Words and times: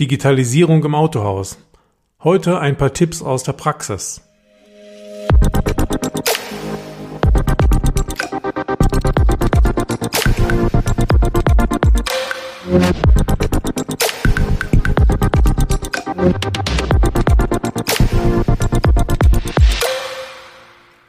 Digitalisierung 0.00 0.82
im 0.84 0.96
Autohaus. 0.96 1.56
Heute 2.24 2.58
ein 2.58 2.76
paar 2.76 2.92
Tipps 2.92 3.22
aus 3.22 3.44
der 3.44 3.52
Praxis. 3.52 4.22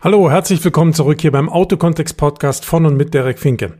Hallo, 0.06 0.30
herzlich 0.30 0.64
willkommen 0.64 0.94
zurück 0.94 1.20
hier 1.20 1.32
beim 1.32 1.50
Autokontext 1.50 2.16
Podcast 2.16 2.64
von 2.64 2.86
und 2.86 2.96
mit 2.96 3.16
Derek 3.16 3.40
Finke. 3.40 3.74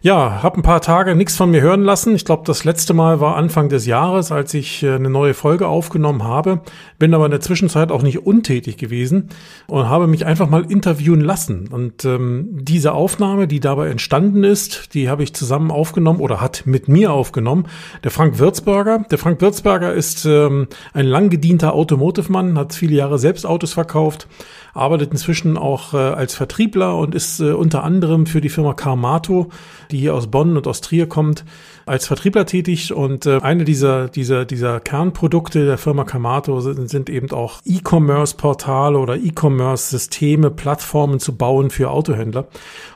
Ja, 0.00 0.42
hab 0.42 0.56
ein 0.56 0.62
paar 0.62 0.80
Tage 0.80 1.14
nichts 1.14 1.36
von 1.36 1.50
mir 1.50 1.60
hören 1.60 1.82
lassen. 1.82 2.14
Ich 2.14 2.24
glaube, 2.24 2.44
das 2.46 2.64
letzte 2.64 2.94
Mal 2.94 3.20
war 3.20 3.36
Anfang 3.36 3.68
des 3.68 3.84
Jahres, 3.84 4.32
als 4.32 4.54
ich 4.54 4.82
äh, 4.82 4.94
eine 4.94 5.10
neue 5.10 5.34
Folge 5.34 5.68
aufgenommen 5.68 6.24
habe. 6.24 6.62
Bin 6.98 7.12
aber 7.12 7.26
in 7.26 7.30
der 7.30 7.42
Zwischenzeit 7.42 7.92
auch 7.92 8.00
nicht 8.00 8.24
untätig 8.24 8.78
gewesen 8.78 9.28
und 9.66 9.86
habe 9.90 10.06
mich 10.06 10.24
einfach 10.24 10.48
mal 10.48 10.64
interviewen 10.64 11.20
lassen. 11.20 11.68
Und 11.70 12.06
ähm, 12.06 12.56
diese 12.62 12.92
Aufnahme, 12.92 13.46
die 13.46 13.60
dabei 13.60 13.90
entstanden 13.90 14.44
ist, 14.44 14.94
die 14.94 15.10
habe 15.10 15.24
ich 15.24 15.34
zusammen 15.34 15.70
aufgenommen 15.70 16.20
oder 16.20 16.40
hat 16.40 16.62
mit 16.64 16.88
mir 16.88 17.12
aufgenommen. 17.12 17.66
Der 18.02 18.10
Frank 18.10 18.38
Würzberger. 18.38 19.04
Der 19.10 19.18
Frank 19.18 19.42
Würzberger 19.42 19.92
ist 19.92 20.24
ähm, 20.24 20.68
ein 20.94 21.04
lang 21.04 21.28
gedienter 21.28 21.74
Automotive-Mann, 21.74 22.56
hat 22.56 22.72
viele 22.72 22.94
Jahre 22.94 23.18
selbst 23.18 23.44
Autos 23.44 23.74
verkauft 23.74 24.26
arbeitet 24.76 25.12
inzwischen 25.12 25.56
auch 25.56 25.94
äh, 25.94 25.96
als 25.96 26.34
Vertriebler 26.34 26.96
und 26.96 27.14
ist 27.14 27.40
äh, 27.40 27.52
unter 27.52 27.84
anderem 27.84 28.26
für 28.26 28.40
die 28.40 28.48
Firma 28.48 28.74
Carmato, 28.74 29.48
die 29.90 29.98
hier 29.98 30.14
aus 30.14 30.30
Bonn 30.30 30.56
und 30.56 30.66
aus 30.66 30.80
Trier 30.80 31.08
kommt, 31.08 31.44
als 31.86 32.08
Vertriebler 32.08 32.46
tätig 32.46 32.92
und 32.92 33.26
äh, 33.26 33.38
eine 33.38 33.64
dieser, 33.64 34.08
dieser, 34.08 34.44
dieser 34.44 34.80
Kernprodukte 34.80 35.64
der 35.64 35.78
Firma 35.78 36.02
Kamato 36.02 36.60
sind, 36.60 36.90
sind 36.90 37.08
eben 37.08 37.30
auch 37.30 37.60
E-Commerce-Portale 37.64 38.98
oder 38.98 39.14
E-Commerce-Systeme, 39.14 40.50
Plattformen 40.50 41.20
zu 41.20 41.36
bauen 41.36 41.70
für 41.70 41.90
Autohändler. 41.90 42.48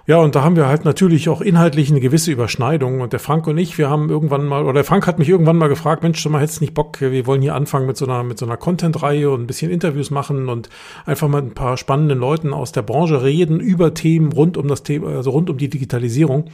Ja, 0.06 0.18
und 0.18 0.34
da 0.34 0.42
haben 0.42 0.56
wir 0.56 0.66
halt 0.66 0.84
natürlich 0.84 1.28
auch 1.28 1.40
inhaltlich 1.40 1.88
eine 1.88 2.00
gewisse 2.00 2.32
Überschneidung. 2.32 3.00
Und 3.00 3.12
der 3.12 3.20
Frank 3.20 3.46
und 3.46 3.58
ich, 3.58 3.78
wir 3.78 3.88
haben 3.88 4.10
irgendwann 4.10 4.44
mal, 4.44 4.64
oder 4.64 4.72
der 4.72 4.84
Frank 4.84 5.06
hat 5.06 5.20
mich 5.20 5.28
irgendwann 5.28 5.56
mal 5.56 5.68
gefragt, 5.68 6.02
Mensch, 6.02 6.26
mal 6.28 6.40
hättest 6.40 6.60
nicht 6.60 6.74
Bock, 6.74 7.00
wir 7.00 7.26
wollen 7.26 7.42
hier 7.42 7.54
anfangen 7.54 7.86
mit 7.86 7.96
so 7.96 8.06
einer, 8.06 8.24
mit 8.24 8.40
so 8.40 8.44
einer 8.44 8.56
Content-Reihe 8.56 9.30
und 9.30 9.42
ein 9.42 9.46
bisschen 9.46 9.70
Interviews 9.70 10.10
machen 10.10 10.48
und 10.48 10.68
einfach 11.06 11.28
mal 11.28 11.40
ein 11.40 11.54
paar 11.54 11.76
spannenden 11.76 12.18
Leuten 12.18 12.52
aus 12.52 12.72
der 12.72 12.82
Branche 12.82 13.22
reden 13.22 13.60
über 13.60 13.94
Themen 13.94 14.32
rund 14.32 14.56
um 14.56 14.66
das 14.66 14.82
Thema, 14.82 15.10
also 15.10 15.30
rund 15.30 15.48
um 15.48 15.58
die 15.58 15.70
Digitalisierung. 15.70 16.46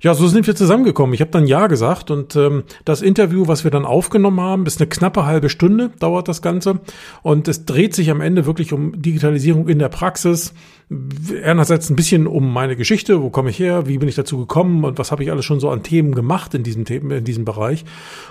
Ja, 0.00 0.14
so 0.14 0.28
sind 0.28 0.46
wir 0.46 0.54
zusammengekommen. 0.54 1.12
Ich 1.12 1.20
habe 1.20 1.32
dann 1.32 1.48
Ja 1.48 1.66
gesagt 1.66 1.79
und 2.10 2.36
ähm, 2.36 2.64
das 2.84 3.02
Interview, 3.02 3.48
was 3.48 3.64
wir 3.64 3.70
dann 3.70 3.84
aufgenommen 3.84 4.40
haben, 4.40 4.66
ist 4.66 4.80
eine 4.80 4.88
knappe 4.88 5.26
halbe 5.26 5.48
Stunde, 5.48 5.90
dauert 5.98 6.28
das 6.28 6.42
Ganze. 6.42 6.80
Und 7.22 7.48
es 7.48 7.64
dreht 7.64 7.94
sich 7.94 8.10
am 8.10 8.20
Ende 8.20 8.46
wirklich 8.46 8.72
um 8.72 9.00
Digitalisierung 9.00 9.68
in 9.68 9.78
der 9.78 9.88
Praxis 9.88 10.52
einerseits 11.44 11.88
ein 11.88 11.94
bisschen 11.94 12.26
um 12.26 12.52
meine 12.52 12.74
Geschichte, 12.74 13.22
wo 13.22 13.30
komme 13.30 13.50
ich 13.50 13.60
her, 13.60 13.86
wie 13.86 13.98
bin 13.98 14.08
ich 14.08 14.16
dazu 14.16 14.38
gekommen 14.38 14.82
und 14.84 14.98
was 14.98 15.12
habe 15.12 15.22
ich 15.22 15.30
alles 15.30 15.44
schon 15.44 15.60
so 15.60 15.70
an 15.70 15.84
Themen 15.84 16.16
gemacht 16.16 16.52
in 16.54 16.64
diesem 16.64 16.84
Themen, 16.84 17.12
in 17.12 17.24
diesem 17.24 17.44
Bereich. 17.44 17.84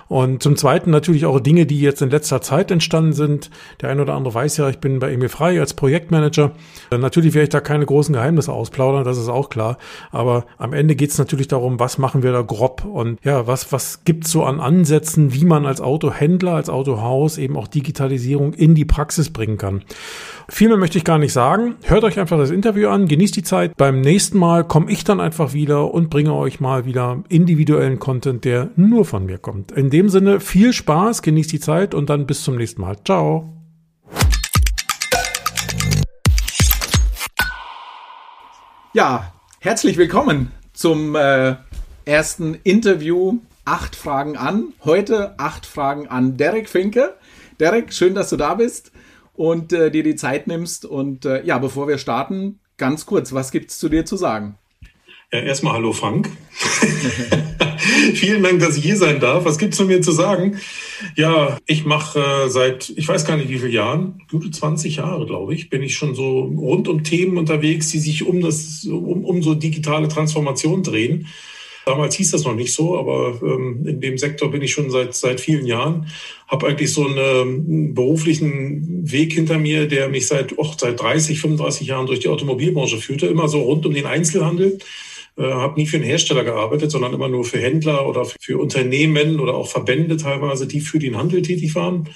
Und 0.09 0.43
zum 0.43 0.57
Zweiten 0.57 0.91
natürlich 0.91 1.25
auch 1.25 1.39
Dinge, 1.39 1.65
die 1.65 1.79
jetzt 1.79 2.01
in 2.01 2.09
letzter 2.09 2.41
Zeit 2.41 2.69
entstanden 2.69 3.13
sind. 3.13 3.49
Der 3.79 3.89
eine 3.89 4.01
oder 4.01 4.15
andere 4.15 4.33
weiß 4.33 4.57
ja, 4.57 4.67
ich 4.69 4.79
bin 4.79 4.99
bei 4.99 5.13
Emil 5.13 5.29
Frei 5.29 5.57
als 5.57 5.73
Projektmanager. 5.73 6.51
Natürlich 6.91 7.33
werde 7.33 7.43
ich 7.43 7.49
da 7.49 7.61
keine 7.61 7.85
großen 7.85 8.13
Geheimnisse 8.13 8.51
ausplaudern, 8.51 9.05
das 9.05 9.17
ist 9.17 9.29
auch 9.29 9.49
klar. 9.49 9.77
Aber 10.11 10.45
am 10.57 10.73
Ende 10.73 10.95
geht 10.95 11.11
es 11.11 11.17
natürlich 11.17 11.47
darum, 11.47 11.79
was 11.79 11.97
machen 11.97 12.23
wir 12.23 12.33
da 12.33 12.41
grob 12.41 12.83
und 12.83 13.19
ja, 13.23 13.47
was, 13.47 13.71
was 13.71 14.03
gibt's 14.03 14.31
so 14.31 14.43
an 14.43 14.59
Ansätzen, 14.59 15.33
wie 15.33 15.45
man 15.45 15.65
als 15.65 15.79
Autohändler, 15.79 16.55
als 16.55 16.69
Autohaus 16.69 17.37
eben 17.37 17.55
auch 17.55 17.69
Digitalisierung 17.69 18.53
in 18.53 18.75
die 18.75 18.85
Praxis 18.85 19.29
bringen 19.29 19.57
kann. 19.57 19.83
Viel 20.51 20.67
mehr 20.67 20.77
möchte 20.77 20.97
ich 20.97 21.03
gar 21.03 21.19
nicht 21.19 21.31
sagen. 21.31 21.75
Hört 21.83 22.03
euch 22.03 22.19
einfach 22.19 22.37
das 22.37 22.49
Interview 22.49 22.89
an, 22.89 23.07
genießt 23.07 23.35
die 23.35 23.43
Zeit. 23.43 23.77
Beim 23.77 24.01
nächsten 24.01 24.39
Mal 24.39 24.63
komme 24.63 24.91
ich 24.91 25.03
dann 25.03 25.19
einfach 25.19 25.53
wieder 25.53 25.93
und 25.93 26.09
bringe 26.09 26.33
euch 26.33 26.59
mal 26.59 26.85
wieder 26.85 27.23
individuellen 27.29 27.99
Content, 27.99 28.45
der 28.45 28.71
nur 28.75 29.05
von 29.05 29.27
mir 29.27 29.37
kommt. 29.37 29.71
In 29.71 29.91
dem 29.91 30.09
Sinne 30.09 30.39
viel 30.39 30.73
Spaß, 30.73 31.21
genießt 31.21 31.51
die 31.51 31.59
Zeit 31.59 31.93
und 31.93 32.09
dann 32.09 32.25
bis 32.25 32.43
zum 32.43 32.55
nächsten 32.55 32.81
Mal. 32.81 32.97
Ciao. 33.05 33.53
Ja, 38.93 39.31
herzlich 39.59 39.97
willkommen 39.97 40.51
zum 40.73 41.15
äh, 41.15 41.57
ersten 42.05 42.55
Interview. 42.63 43.37
Acht 43.65 43.95
Fragen 43.95 44.35
an. 44.35 44.73
Heute 44.83 45.35
acht 45.37 45.67
Fragen 45.67 46.07
an 46.07 46.37
Derek 46.37 46.67
Finke. 46.67 47.13
Derek, 47.59 47.93
schön, 47.93 48.15
dass 48.15 48.31
du 48.31 48.35
da 48.35 48.55
bist 48.55 48.91
und 49.39 49.71
äh, 49.71 49.89
dir 49.89 50.03
die 50.03 50.17
Zeit 50.17 50.47
nimmst. 50.47 50.83
Und 50.83 51.23
äh, 51.23 51.45
ja, 51.45 51.57
bevor 51.59 51.87
wir 51.87 51.97
starten, 51.97 52.59
ganz 52.77 53.05
kurz, 53.05 53.31
was 53.31 53.51
gibt 53.51 53.71
es 53.71 53.77
zu 53.77 53.87
dir 53.87 54.03
zu 54.03 54.17
sagen? 54.17 54.57
Ja, 55.31 55.39
erstmal 55.39 55.75
hallo 55.75 55.93
Frank. 55.93 56.29
Vielen 58.15 58.43
Dank, 58.43 58.59
dass 58.59 58.75
ich 58.75 58.83
hier 58.83 58.97
sein 58.97 59.21
darf. 59.21 59.45
Was 59.45 59.57
gibt 59.57 59.73
es 59.73 59.79
von 59.79 59.87
mir 59.87 60.01
zu 60.01 60.11
sagen? 60.11 60.59
Ja, 61.15 61.57
ich 61.67 61.85
mache 61.85 62.19
äh, 62.19 62.49
seit, 62.49 62.89
ich 62.89 63.07
weiß 63.07 63.25
gar 63.25 63.37
nicht 63.37 63.47
wie 63.47 63.59
viele 63.59 63.71
Jahren, 63.71 64.21
gute 64.29 64.51
20 64.51 64.97
Jahre, 64.97 65.25
glaube 65.25 65.53
ich, 65.53 65.69
bin 65.69 65.83
ich 65.83 65.95
schon 65.95 66.15
so 66.15 66.41
rund 66.41 66.89
um 66.89 67.05
Themen 67.05 67.37
unterwegs, 67.37 67.87
die 67.91 67.99
sich 67.99 68.27
um 68.27 68.41
das, 68.41 68.83
um, 68.83 69.23
um 69.23 69.41
so 69.41 69.55
digitale 69.55 70.09
Transformation 70.09 70.83
drehen. 70.83 71.27
Damals 71.89 72.13
hieß 72.17 72.29
das 72.29 72.43
noch 72.43 72.53
nicht 72.53 72.71
so, 72.71 72.99
aber 72.99 73.39
ähm, 73.41 73.83
in 73.83 73.99
dem 73.99 74.19
Sektor 74.19 74.51
bin 74.51 74.61
ich 74.61 74.71
schon 74.71 74.91
seit, 74.91 75.15
seit 75.15 75.41
vielen 75.41 75.65
Jahren. 75.65 76.05
Habe 76.47 76.67
eigentlich 76.67 76.93
so 76.93 77.03
einen 77.07 77.95
beruflichen 77.95 79.11
Weg 79.11 79.33
hinter 79.33 79.57
mir, 79.57 79.87
der 79.87 80.07
mich 80.07 80.27
seit, 80.27 80.55
oh, 80.59 80.71
seit 80.77 81.01
30, 81.01 81.39
35 81.39 81.87
Jahren 81.87 82.05
durch 82.05 82.19
die 82.19 82.27
Automobilbranche 82.27 82.97
führte, 82.97 83.25
immer 83.25 83.47
so 83.47 83.61
rund 83.61 83.87
um 83.87 83.93
den 83.95 84.05
Einzelhandel. 84.05 84.77
Äh, 85.35 85.41
habe 85.41 85.79
nie 85.79 85.87
für 85.87 85.97
einen 85.97 86.05
Hersteller 86.05 86.43
gearbeitet, 86.43 86.91
sondern 86.91 87.11
immer 87.11 87.27
nur 87.27 87.43
für 87.43 87.57
Händler 87.57 88.07
oder 88.07 88.23
für 88.39 88.59
Unternehmen 88.59 89.39
oder 89.39 89.55
auch 89.55 89.67
Verbände 89.67 90.15
teilweise, 90.17 90.67
die 90.67 90.81
für 90.81 90.99
den 90.99 91.17
Handel 91.17 91.41
tätig 91.41 91.73
waren. 91.73 92.07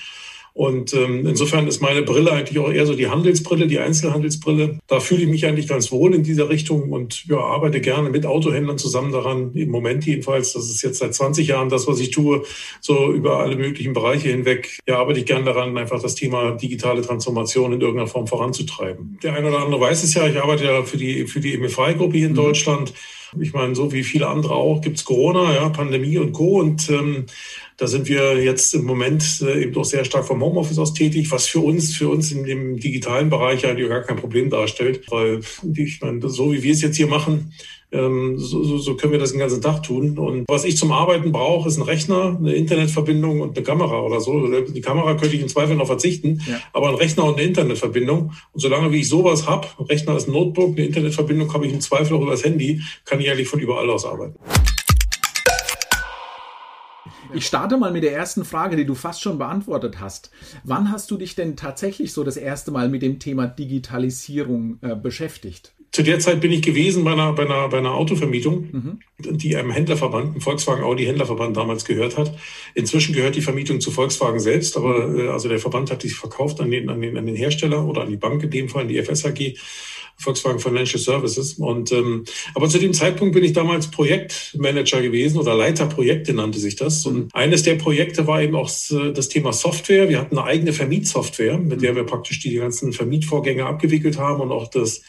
Und 0.53 0.93
ähm, 0.93 1.25
insofern 1.25 1.67
ist 1.67 1.81
meine 1.81 2.03
Brille 2.03 2.31
eigentlich 2.31 2.59
auch 2.59 2.71
eher 2.71 2.85
so 2.85 2.93
die 2.93 3.09
Handelsbrille, 3.09 3.65
die 3.65 3.79
Einzelhandelsbrille. 3.79 4.79
Da 4.87 4.99
fühle 4.99 5.23
ich 5.23 5.27
mich 5.27 5.47
eigentlich 5.47 5.67
ganz 5.67 5.91
wohl 5.91 6.13
in 6.13 6.21
dieser 6.21 6.47
Richtung 6.49 6.91
und 6.91 7.25
ja, 7.25 7.37
arbeite 7.37 7.81
gerne 7.81 8.11
mit 8.11 8.27
Autohändlern 8.27 8.77
zusammen 8.77 9.11
daran. 9.11 9.51
Im 9.55 9.69
Moment 9.69 10.05
jedenfalls, 10.05 10.53
das 10.53 10.69
ist 10.69 10.83
jetzt 10.83 10.99
seit 10.99 11.15
20 11.15 11.47
Jahren 11.47 11.69
das, 11.69 11.87
was 11.87 11.99
ich 11.99 12.11
tue, 12.11 12.43
so 12.81 13.11
über 13.11 13.39
alle 13.39 13.55
möglichen 13.55 13.93
Bereiche 13.93 14.29
hinweg. 14.29 14.77
Ja, 14.87 14.99
arbeite 14.99 15.19
ich 15.19 15.25
gerne 15.25 15.45
daran, 15.45 15.75
einfach 15.75 16.01
das 16.01 16.13
Thema 16.13 16.51
digitale 16.51 17.01
Transformation 17.01 17.73
in 17.73 17.81
irgendeiner 17.81 18.07
Form 18.07 18.27
voranzutreiben. 18.27 19.17
Der 19.23 19.33
eine 19.33 19.47
oder 19.47 19.59
andere 19.63 19.81
weiß 19.81 20.03
es 20.03 20.13
ja, 20.13 20.27
ich 20.27 20.37
arbeite 20.39 20.65
ja 20.65 20.83
für 20.83 20.97
die, 20.97 21.25
für 21.25 21.39
die 21.39 21.57
MFI-Gruppe 21.57 22.17
hier 22.17 22.27
in 22.27 22.33
mhm. 22.33 22.37
Deutschland. 22.37 22.93
Ich 23.39 23.53
meine, 23.53 23.75
so 23.75 23.91
wie 23.91 24.03
viele 24.03 24.27
andere 24.27 24.55
auch 24.55 24.81
gibt's 24.81 25.05
Corona, 25.05 25.53
ja, 25.53 25.69
Pandemie 25.69 26.17
und 26.17 26.33
Co. 26.33 26.59
Und 26.59 26.89
ähm, 26.89 27.25
da 27.77 27.87
sind 27.87 28.07
wir 28.07 28.41
jetzt 28.43 28.73
im 28.75 28.85
Moment 28.85 29.41
äh, 29.41 29.63
eben 29.63 29.73
doch 29.73 29.85
sehr 29.85 30.05
stark 30.05 30.25
vom 30.25 30.41
Homeoffice 30.41 30.79
aus 30.79 30.93
tätig, 30.93 31.31
was 31.31 31.47
für 31.47 31.59
uns, 31.59 31.95
für 31.95 32.09
uns 32.09 32.31
in 32.31 32.43
dem 32.43 32.77
digitalen 32.77 33.29
Bereich 33.29 33.65
eigentlich 33.65 33.89
gar 33.89 34.01
kein 34.01 34.17
Problem 34.17 34.49
darstellt, 34.49 35.01
weil 35.09 35.41
ich 35.75 36.01
meine, 36.01 36.29
so 36.29 36.53
wie 36.53 36.63
wir 36.63 36.73
es 36.73 36.81
jetzt 36.81 36.97
hier 36.97 37.07
machen, 37.07 37.53
ähm, 37.93 38.37
so, 38.37 38.63
so, 38.63 38.77
so 38.79 38.95
können 38.95 39.13
wir 39.13 39.19
das 39.19 39.31
den 39.31 39.39
ganzen 39.39 39.61
Tag 39.61 39.83
tun. 39.83 40.17
Und 40.17 40.45
was 40.49 40.65
ich 40.65 40.77
zum 40.77 40.91
Arbeiten 40.91 41.31
brauche, 41.31 41.69
ist 41.69 41.77
ein 41.77 41.83
Rechner, 41.83 42.35
eine 42.37 42.53
Internetverbindung 42.53 43.41
und 43.41 43.55
eine 43.55 43.63
Kamera 43.63 44.01
oder 44.01 44.19
so. 44.19 44.47
Die 44.61 44.81
Kamera 44.81 45.13
könnte 45.13 45.35
ich 45.35 45.41
im 45.41 45.47
Zweifel 45.47 45.75
noch 45.75 45.87
verzichten, 45.87 46.41
ja. 46.47 46.59
aber 46.73 46.89
ein 46.89 46.95
Rechner 46.95 47.23
und 47.25 47.37
eine 47.37 47.43
Internetverbindung. 47.43 48.33
Und 48.51 48.59
solange 48.59 48.91
wie 48.91 48.99
ich 49.01 49.09
sowas 49.09 49.47
habe, 49.47 49.67
Rechner 49.79 50.17
ist 50.17 50.27
ein 50.27 50.33
Notebook, 50.33 50.75
eine 50.75 50.87
Internetverbindung 50.87 51.53
habe 51.53 51.67
ich 51.67 51.73
im 51.73 51.81
Zweifel 51.81 52.17
auch 52.17 52.21
über 52.21 52.31
das 52.31 52.43
Handy, 52.43 52.81
kann 53.05 53.19
ich 53.19 53.29
eigentlich 53.29 53.47
von 53.47 53.59
überall 53.59 53.89
aus 53.89 54.05
arbeiten. 54.05 54.35
Ich 57.35 57.47
starte 57.47 57.77
mal 57.77 57.91
mit 57.91 58.03
der 58.03 58.13
ersten 58.13 58.45
Frage, 58.45 58.75
die 58.75 58.85
du 58.85 58.93
fast 58.93 59.21
schon 59.21 59.39
beantwortet 59.39 59.99
hast. 59.99 60.29
Wann 60.63 60.91
hast 60.91 61.09
du 61.09 61.17
dich 61.17 61.33
denn 61.33 61.55
tatsächlich 61.55 62.13
so 62.13 62.23
das 62.23 62.37
erste 62.37 62.69
Mal 62.69 62.89
mit 62.89 63.01
dem 63.01 63.17
Thema 63.17 63.47
Digitalisierung 63.47 64.77
äh, 64.81 64.95
beschäftigt? 64.95 65.73
Zu 65.93 66.01
der 66.01 66.17
Zeit 66.17 66.41
bin 66.41 66.51
ich 66.51 66.63
gewesen 66.63 67.03
bei 67.03 67.13
einer, 67.13 67.33
bei 67.33 67.43
einer, 67.43 67.69
bei 67.69 67.77
einer 67.77 67.93
Autovermietung, 67.93 68.67
mhm. 68.71 68.99
die 69.37 69.55
einem 69.55 69.69
Händlerverband, 69.69 70.31
einem 70.31 70.41
Volkswagen 70.41 70.83
Audi 70.83 71.05
Händlerverband 71.05 71.55
damals 71.55 71.85
gehört 71.85 72.17
hat. 72.17 72.35
Inzwischen 72.73 73.13
gehört 73.13 73.35
die 73.35 73.41
Vermietung 73.41 73.79
zu 73.79 73.91
Volkswagen 73.91 74.39
selbst, 74.39 74.75
aber 74.75 75.15
äh, 75.15 75.27
also 75.27 75.49
der 75.49 75.59
Verband 75.59 75.91
hat 75.91 76.01
die 76.01 76.09
verkauft 76.09 76.59
an 76.61 76.71
den, 76.71 76.89
an, 76.89 76.99
den, 76.99 77.15
an 77.15 77.27
den 77.27 77.35
Hersteller 77.35 77.85
oder 77.85 78.01
an 78.01 78.09
die 78.09 78.17
Bank 78.17 78.41
in 78.41 78.49
dem 78.49 78.69
Fall, 78.69 78.81
an 78.81 78.87
die 78.87 79.01
FSAG. 79.01 79.55
Volkswagen 80.15 80.59
Financial 80.59 80.99
Services. 80.99 81.53
Und 81.55 81.91
ähm, 81.91 82.23
aber 82.53 82.69
zu 82.69 82.77
dem 82.77 82.93
Zeitpunkt 82.93 83.33
bin 83.33 83.43
ich 83.43 83.53
damals 83.53 83.89
Projektmanager 83.89 85.01
gewesen 85.01 85.39
oder 85.39 85.55
Leiter 85.55 85.87
Projekte 85.87 86.35
nannte 86.35 86.59
sich 86.59 86.75
das. 86.75 87.05
Und 87.07 87.33
eines 87.33 87.63
der 87.63 87.75
Projekte 87.75 88.27
war 88.27 88.39
eben 88.41 88.55
auch 88.55 88.69
das 88.69 89.29
Thema 89.29 89.53
Software. 89.53 90.09
Wir 90.09 90.19
hatten 90.19 90.37
eine 90.37 90.47
eigene 90.47 90.71
Vermietsoftware, 90.71 91.57
mit 91.57 91.81
der 91.81 91.95
wir 91.95 92.03
praktisch 92.03 92.39
die 92.39 92.53
ganzen 92.53 92.93
Vermietvorgänge 92.93 93.65
abgewickelt 93.65 94.19
haben 94.19 94.41
und 94.41 94.51
auch 94.51 94.69
das, 94.69 94.99
äh, 94.99 95.01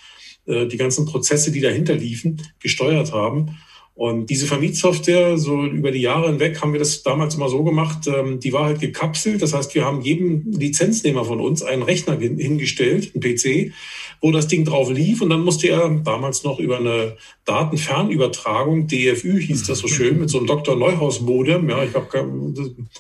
die 0.47 0.77
ganzen 0.77 1.07
Prozesse, 1.07 1.51
die 1.51 1.61
dahinter 1.61 1.95
liefen, 1.95 2.43
gesteuert 2.61 3.13
haben. 3.13 3.59
Und 3.97 4.29
diese 4.29 4.47
Vermietsoftware, 4.47 5.39
so 5.39 5.65
über 5.65 5.93
die 5.93 6.01
Jahre 6.01 6.27
hinweg, 6.27 6.61
haben 6.61 6.73
wir 6.73 6.81
das 6.81 7.05
damals 7.05 7.37
immer 7.37 7.49
so 7.49 7.63
gemacht, 7.63 8.09
ähm, 8.09 8.41
die 8.41 8.53
war 8.53 8.65
halt 8.65 8.81
gekapselt. 8.81 9.41
Das 9.41 9.55
heißt, 9.55 9.75
wir 9.77 9.85
haben 9.85 10.01
jedem 10.01 10.51
Lizenznehmer 10.51 11.25
von 11.25 11.41
uns 11.41 11.63
einen 11.63 11.83
Rechner 11.83 12.19
hingestellt, 12.19 13.13
einen 13.15 13.23
PC, 13.23 13.73
wo 14.21 14.33
das 14.33 14.49
Ding 14.49 14.65
drauf 14.65 14.91
lief. 14.91 15.23
Und 15.23 15.31
dann 15.31 15.45
musste 15.45 15.69
er 15.69 15.89
damals 16.03 16.43
noch 16.43 16.59
über 16.59 16.79
eine 16.79 17.17
Datenfernübertragung, 17.45 18.89
DFÜ 18.89 19.39
hieß 19.39 19.65
das 19.65 19.79
so 19.79 19.87
schön, 19.87 20.19
mit 20.19 20.31
so 20.31 20.39
einem 20.39 20.49
Dr. 20.49 20.75
Neuhaus-Modem, 20.77 21.69
ja, 21.69 21.85
ich 21.85 21.95
habe 21.95 22.09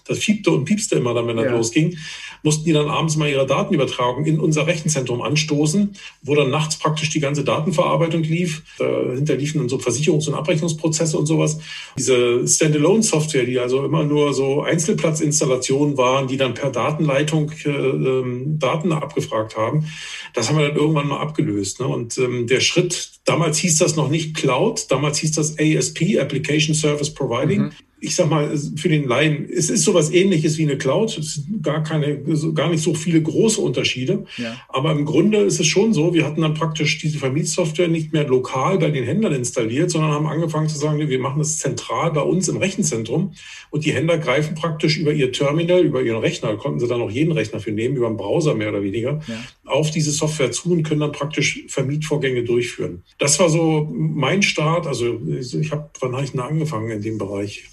das 0.06 0.18
fiebte 0.18 0.50
und 0.50 0.64
piepste 0.64 0.96
immer 0.96 1.14
dann, 1.14 1.26
wenn 1.26 1.36
das 1.36 1.46
ja. 1.46 1.56
losging, 1.56 1.96
mussten 2.42 2.66
die 2.66 2.72
dann 2.72 2.88
abends 2.88 3.16
mal 3.16 3.28
ihre 3.28 3.46
Datenübertragung 3.46 4.26
in 4.26 4.38
unser 4.38 4.66
Rechenzentrum 4.66 5.22
anstoßen, 5.22 5.96
wo 6.22 6.34
dann 6.34 6.50
nachts 6.50 6.78
praktisch 6.78 7.08
die 7.08 7.20
ganze 7.20 7.42
Datenverarbeitung 7.42 8.22
lief. 8.22 8.62
Dahinter 8.78 9.36
liefen 9.36 9.58
dann 9.58 9.70
so 9.70 9.78
Versicherungs- 9.78 10.28
und 10.28 10.34
Abrechnungsprozesse 10.34 10.83
und 10.84 11.26
sowas. 11.26 11.58
Diese 11.96 12.46
Standalone-Software, 12.46 13.44
die 13.44 13.58
also 13.58 13.84
immer 13.84 14.04
nur 14.04 14.34
so 14.34 14.62
Einzelplatzinstallationen 14.62 15.96
waren, 15.96 16.28
die 16.28 16.36
dann 16.36 16.54
per 16.54 16.70
Datenleitung 16.70 17.50
äh, 17.64 17.68
ähm, 17.70 18.58
Daten 18.58 18.92
abgefragt 18.92 19.56
haben, 19.56 19.86
das 20.34 20.48
haben 20.48 20.58
wir 20.58 20.68
dann 20.68 20.76
irgendwann 20.76 21.08
mal 21.08 21.20
abgelöst. 21.20 21.80
Ne? 21.80 21.86
Und 21.86 22.18
ähm, 22.18 22.46
der 22.46 22.60
Schritt, 22.60 23.12
damals 23.24 23.58
hieß 23.58 23.78
das 23.78 23.96
noch 23.96 24.08
nicht 24.08 24.36
Cloud, 24.36 24.90
damals 24.90 25.18
hieß 25.18 25.32
das 25.32 25.58
ASP, 25.58 26.18
Application 26.20 26.74
Service 26.74 27.12
Providing. 27.12 27.62
Mhm 27.62 27.72
ich 28.04 28.14
sag 28.16 28.28
mal, 28.28 28.56
für 28.76 28.88
den 28.88 29.08
Laien, 29.08 29.48
es 29.50 29.70
ist 29.70 29.84
sowas 29.84 30.12
ähnliches 30.12 30.58
wie 30.58 30.62
eine 30.64 30.76
Cloud. 30.76 31.16
Es 31.16 31.34
sind 31.34 31.62
gar 31.62 31.82
keine, 31.82 32.18
gar 32.54 32.68
nicht 32.70 32.82
so 32.82 32.94
viele 32.94 33.22
große 33.22 33.60
Unterschiede. 33.60 34.26
Ja. 34.36 34.60
Aber 34.68 34.92
im 34.92 35.04
Grunde 35.06 35.38
ist 35.38 35.58
es 35.58 35.66
schon 35.66 35.94
so, 35.94 36.12
wir 36.12 36.26
hatten 36.26 36.42
dann 36.42 36.54
praktisch 36.54 36.98
diese 36.98 37.18
Vermietsoftware 37.18 37.88
nicht 37.88 38.12
mehr 38.12 38.26
lokal 38.26 38.78
bei 38.78 38.90
den 38.90 39.04
Händlern 39.04 39.32
installiert, 39.32 39.90
sondern 39.90 40.12
haben 40.12 40.26
angefangen 40.26 40.68
zu 40.68 40.78
sagen, 40.78 40.98
wir 41.08 41.18
machen 41.18 41.38
das 41.38 41.58
zentral 41.58 42.12
bei 42.12 42.20
uns 42.20 42.48
im 42.48 42.58
Rechenzentrum. 42.58 43.32
Und 43.70 43.84
die 43.84 43.92
Händler 43.92 44.18
greifen 44.18 44.54
praktisch 44.54 44.98
über 44.98 45.12
ihr 45.12 45.32
Terminal, 45.32 45.80
über 45.80 46.02
ihren 46.02 46.18
Rechner, 46.18 46.56
konnten 46.56 46.80
sie 46.80 46.86
dann 46.86 47.00
auch 47.00 47.10
jeden 47.10 47.32
Rechner 47.32 47.58
für 47.58 47.72
nehmen, 47.72 47.96
über 47.96 48.06
einen 48.06 48.16
Browser 48.16 48.54
mehr 48.54 48.68
oder 48.68 48.82
weniger, 48.82 49.20
ja. 49.26 49.34
auf 49.64 49.90
diese 49.90 50.10
Software 50.10 50.52
zu 50.52 50.72
und 50.72 50.82
können 50.82 51.00
dann 51.00 51.12
praktisch 51.12 51.64
Vermietvorgänge 51.68 52.44
durchführen. 52.44 53.02
Das 53.18 53.38
war 53.40 53.48
so 53.48 53.90
mein 53.90 54.42
Start. 54.42 54.86
Also 54.86 55.18
ich 55.38 55.72
habe, 55.72 55.90
wann 56.00 56.12
habe 56.12 56.24
ich 56.24 56.32
denn 56.32 56.40
angefangen 56.40 56.90
in 56.90 57.02
dem 57.02 57.18
Bereich? 57.18 57.64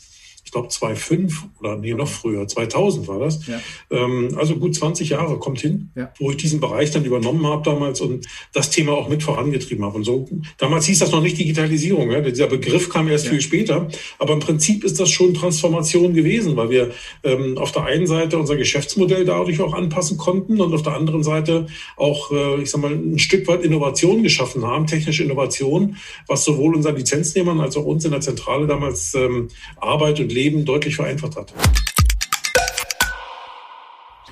Ich 0.51 0.53
glaube 0.53 0.67
2005 0.67 1.45
oder 1.61 1.77
nee, 1.77 1.93
noch 1.93 2.09
früher, 2.09 2.45
2000 2.45 3.07
war 3.07 3.19
das. 3.19 3.47
Ja. 3.47 3.61
Ähm, 3.89 4.35
also 4.37 4.57
gut 4.57 4.75
20 4.75 5.07
Jahre 5.07 5.39
kommt 5.39 5.61
hin, 5.61 5.91
ja. 5.95 6.11
wo 6.19 6.29
ich 6.29 6.35
diesen 6.35 6.59
Bereich 6.59 6.91
dann 6.91 7.05
übernommen 7.05 7.47
habe 7.47 7.63
damals 7.63 8.01
und 8.01 8.27
das 8.51 8.69
Thema 8.69 8.91
auch 8.91 9.07
mit 9.07 9.23
vorangetrieben 9.23 9.85
habe. 9.85 9.95
Und 9.95 10.03
so, 10.03 10.27
damals 10.57 10.87
hieß 10.87 10.99
das 10.99 11.11
noch 11.11 11.21
nicht 11.21 11.37
Digitalisierung, 11.37 12.11
ja? 12.11 12.19
dieser 12.19 12.47
Begriff 12.47 12.89
kam 12.89 13.07
erst 13.07 13.29
viel 13.29 13.39
später, 13.39 13.87
aber 14.19 14.33
im 14.33 14.41
Prinzip 14.41 14.83
ist 14.83 14.99
das 14.99 15.09
schon 15.09 15.33
Transformation 15.33 16.13
gewesen, 16.13 16.57
weil 16.57 16.69
wir 16.69 16.91
ähm, 17.23 17.57
auf 17.57 17.71
der 17.71 17.85
einen 17.85 18.05
Seite 18.05 18.37
unser 18.37 18.57
Geschäftsmodell 18.57 19.23
dadurch 19.23 19.61
auch 19.61 19.73
anpassen 19.73 20.17
konnten 20.17 20.59
und 20.59 20.73
auf 20.73 20.81
der 20.81 20.95
anderen 20.95 21.23
Seite 21.23 21.67
auch, 21.95 22.29
äh, 22.33 22.61
ich 22.61 22.71
sag 22.71 22.81
mal, 22.81 22.91
ein 22.91 23.19
Stück 23.19 23.47
weit 23.47 23.63
Innovation 23.63 24.21
geschaffen 24.21 24.67
haben, 24.67 24.85
technische 24.85 25.23
Innovation, 25.23 25.95
was 26.27 26.43
sowohl 26.43 26.75
unseren 26.75 26.97
Lizenznehmern 26.97 27.61
als 27.61 27.77
auch 27.77 27.85
uns 27.85 28.03
in 28.03 28.11
der 28.11 28.19
Zentrale 28.19 28.67
damals 28.67 29.13
ähm, 29.13 29.47
Arbeit 29.79 30.19
und 30.19 30.29
Leben 30.29 30.40
Leben 30.41 30.65
deutlich 30.65 30.95
vereinfacht 30.95 31.35
hat. 31.35 31.53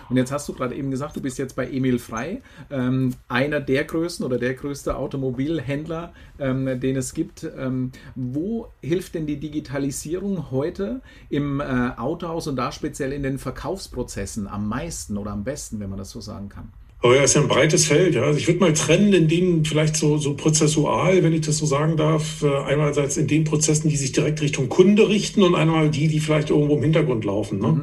Und 0.10 0.18
jetzt 0.18 0.32
hast 0.32 0.50
du 0.50 0.54
gerade 0.54 0.74
eben 0.74 0.90
gesagt, 0.90 1.16
du 1.16 1.22
bist 1.22 1.38
jetzt 1.38 1.56
bei 1.56 1.70
Emil 1.70 2.00
Frei, 2.00 2.42
ähm, 2.72 3.14
einer 3.28 3.60
der 3.60 3.84
größten 3.84 4.26
oder 4.26 4.40
der 4.40 4.56
größte 4.56 4.98
Automobilhändler, 4.98 6.14
ähm, 6.40 6.80
den 6.80 6.96
es 6.96 7.14
gibt. 7.14 7.44
Ähm, 7.44 7.92
wo 8.16 8.70
hilft 8.82 9.14
denn 9.14 9.28
die 9.28 9.40
Digitalisierung 9.40 10.50
heute 10.50 11.02
im 11.30 11.60
äh, 11.60 11.92
Autohaus 11.96 12.48
und 12.48 12.56
da 12.56 12.72
speziell 12.72 13.14
in 13.14 13.22
den 13.22 13.38
Verkaufsprozessen 13.38 14.48
am 14.48 14.68
meisten 14.68 15.16
oder 15.16 15.30
am 15.30 15.44
besten, 15.44 15.80
wenn 15.80 15.92
man 15.92 16.00
das 16.00 16.10
so 16.10 16.22
sagen 16.22 16.50
kann? 16.50 16.70
Aber 17.02 17.16
ja, 17.16 17.24
ist 17.24 17.36
ja 17.36 17.42
ein 17.42 17.48
breites 17.48 17.86
Feld. 17.86 18.16
Ja. 18.16 18.24
Also 18.24 18.40
ich 18.40 18.48
würde 18.48 18.60
mal 18.60 18.74
trennen 18.74 19.14
in 19.14 19.28
denen 19.28 19.64
vielleicht 19.64 19.96
so, 19.96 20.18
so 20.18 20.34
prozessual, 20.34 21.24
wenn 21.24 21.34
ich 21.34 21.42
das 21.42 21.58
so 21.58 21.66
sagen 21.66 21.96
darf, 21.96 22.44
äh, 22.44 22.58
einerseits 22.66 23.16
in 23.16 23.28
den 23.28 23.46
Prozessen, 23.46 23.90
die 23.90 23.96
sich 23.96 24.12
direkt 24.12 24.42
Richtung 24.42 24.68
Kunde 24.68 25.08
richten 25.08 25.44
und 25.44 25.56
einmal 25.56 25.90
die, 25.90 26.10
die 26.10 26.20
vielleicht 26.20 26.50
irgendwo 26.50 26.76
im 26.76 26.84
Hintergrund 26.84 27.24
laufen. 27.24 27.60
Ne? 27.60 27.68
Mhm. 27.68 27.82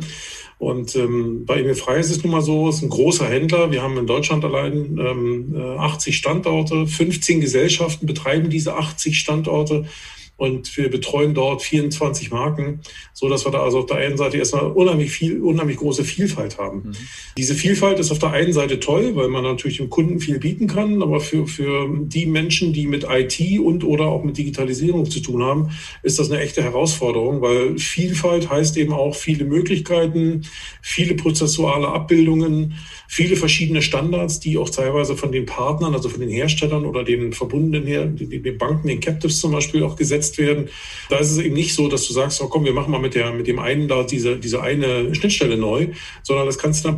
Und 0.59 0.97
ähm, 0.97 1.45
bei 1.47 1.61
Emil 1.61 1.75
Frey 1.75 2.01
ist 2.01 2.11
es 2.11 2.23
nun 2.23 2.33
mal 2.33 2.43
so, 2.43 2.69
es 2.69 2.77
ist 2.77 2.83
ein 2.83 2.89
großer 2.89 3.27
Händler. 3.27 3.71
Wir 3.71 3.83
haben 3.83 3.97
in 3.99 4.07
Deutschland 4.07 4.45
allein 4.45 4.99
ähm, 4.99 5.55
80 5.79 6.09
äh, 6.09 6.17
Standorte, 6.17 6.87
15 6.87 7.41
Gesellschaften 7.41 8.07
betreiben 8.07 8.49
diese 8.49 8.75
80 8.75 9.19
Standorte 9.19 9.87
und 10.37 10.77
wir 10.77 10.91
betreuen 10.91 11.35
dort 11.35 11.63
24 11.63 12.31
Marken, 12.31 12.81
so 13.15 13.29
dass 13.29 13.47
wir 13.47 13.53
da 13.53 13.63
also 13.63 13.81
auf 13.81 13.87
der 13.87 13.97
einen 13.97 14.19
Seite 14.19 14.37
erstmal 14.37 14.67
unheimlich 14.67 15.11
viel, 15.11 15.41
unheimlich 15.41 15.79
große 15.79 16.05
Vielfalt 16.05 16.59
haben. 16.59 16.89
Mhm. 16.89 16.93
Diese 17.39 17.55
Vielfalt 17.55 17.99
ist 17.99 18.11
auf 18.13 18.19
der 18.19 18.33
einen 18.33 18.53
Seite 18.53 18.79
toll, 18.79 19.17
weil 19.17 19.29
man 19.29 19.45
natürlich 19.45 19.79
dem 19.79 19.89
Kunden 19.89 20.21
viel 20.21 20.39
bieten 20.39 20.67
kann, 20.67 21.03
aber 21.03 21.21
für, 21.21 21.47
für 21.47 21.89
die 22.03 22.27
Menschen, 22.27 22.73
die 22.75 22.87
mit 22.87 23.07
IT 23.09 23.61
und 23.61 23.83
oder 23.85 24.07
auch 24.07 24.25
mit 24.25 24.37
Digitalisierung 24.37 25.11
zu 25.11 25.21
tun 25.21 25.43
haben, 25.43 25.71
ist 26.03 26.19
das 26.19 26.31
eine 26.31 26.41
echte 26.41 26.63
Herausforderung, 26.63 27.41
weil 27.41 27.79
Vielfalt 27.79 28.51
heißt 28.51 28.77
eben 28.77 28.93
auch 28.93 29.15
viele 29.15 29.45
Möglichkeiten, 29.45 30.43
viele 30.83 31.15
prozessuale 31.15 31.89
Abbildungen, 31.89 32.75
viele 33.09 33.37
verschiedene 33.37 33.81
Standards, 33.81 34.41
die 34.41 34.59
auch 34.59 34.69
teilweise 34.69 35.17
von 35.17 35.33
den 35.33 35.47
Partnern, 35.47 35.95
also 35.95 36.09
von 36.09 36.21
den 36.21 36.29
Herstellern 36.29 36.85
oder 36.85 37.05
den 37.05 37.33
verbundenen 37.33 37.87
her, 37.87 38.05
den 38.07 38.59
Banken, 38.59 38.89
den 38.89 39.01
Captives 39.01 39.41
zum 39.41 39.53
Beispiel 39.53 39.83
auch 39.83 39.97
gesetzt 39.97 40.26
werden. 40.39 40.69
Da 41.09 41.19
ist 41.19 41.31
es 41.31 41.39
eben 41.39 41.55
nicht 41.55 41.75
so, 41.75 41.89
dass 41.89 42.07
du 42.07 42.13
sagst, 42.13 42.41
oh 42.43 42.49
komm, 42.49 42.65
wir 42.65 42.73
machen 42.73 42.91
mal 42.91 43.01
mit, 43.01 43.15
der, 43.15 43.33
mit 43.33 43.47
dem 43.47 43.59
einen 43.59 43.89
da 43.89 44.03
diese, 44.03 44.37
diese 44.37 44.61
eine 44.61 45.15
Schnittstelle 45.15 45.57
neu, 45.57 45.89
sondern 46.23 46.47
das 46.47 46.59
kannst 46.59 46.85
du 46.85 46.89
dann 46.89 46.97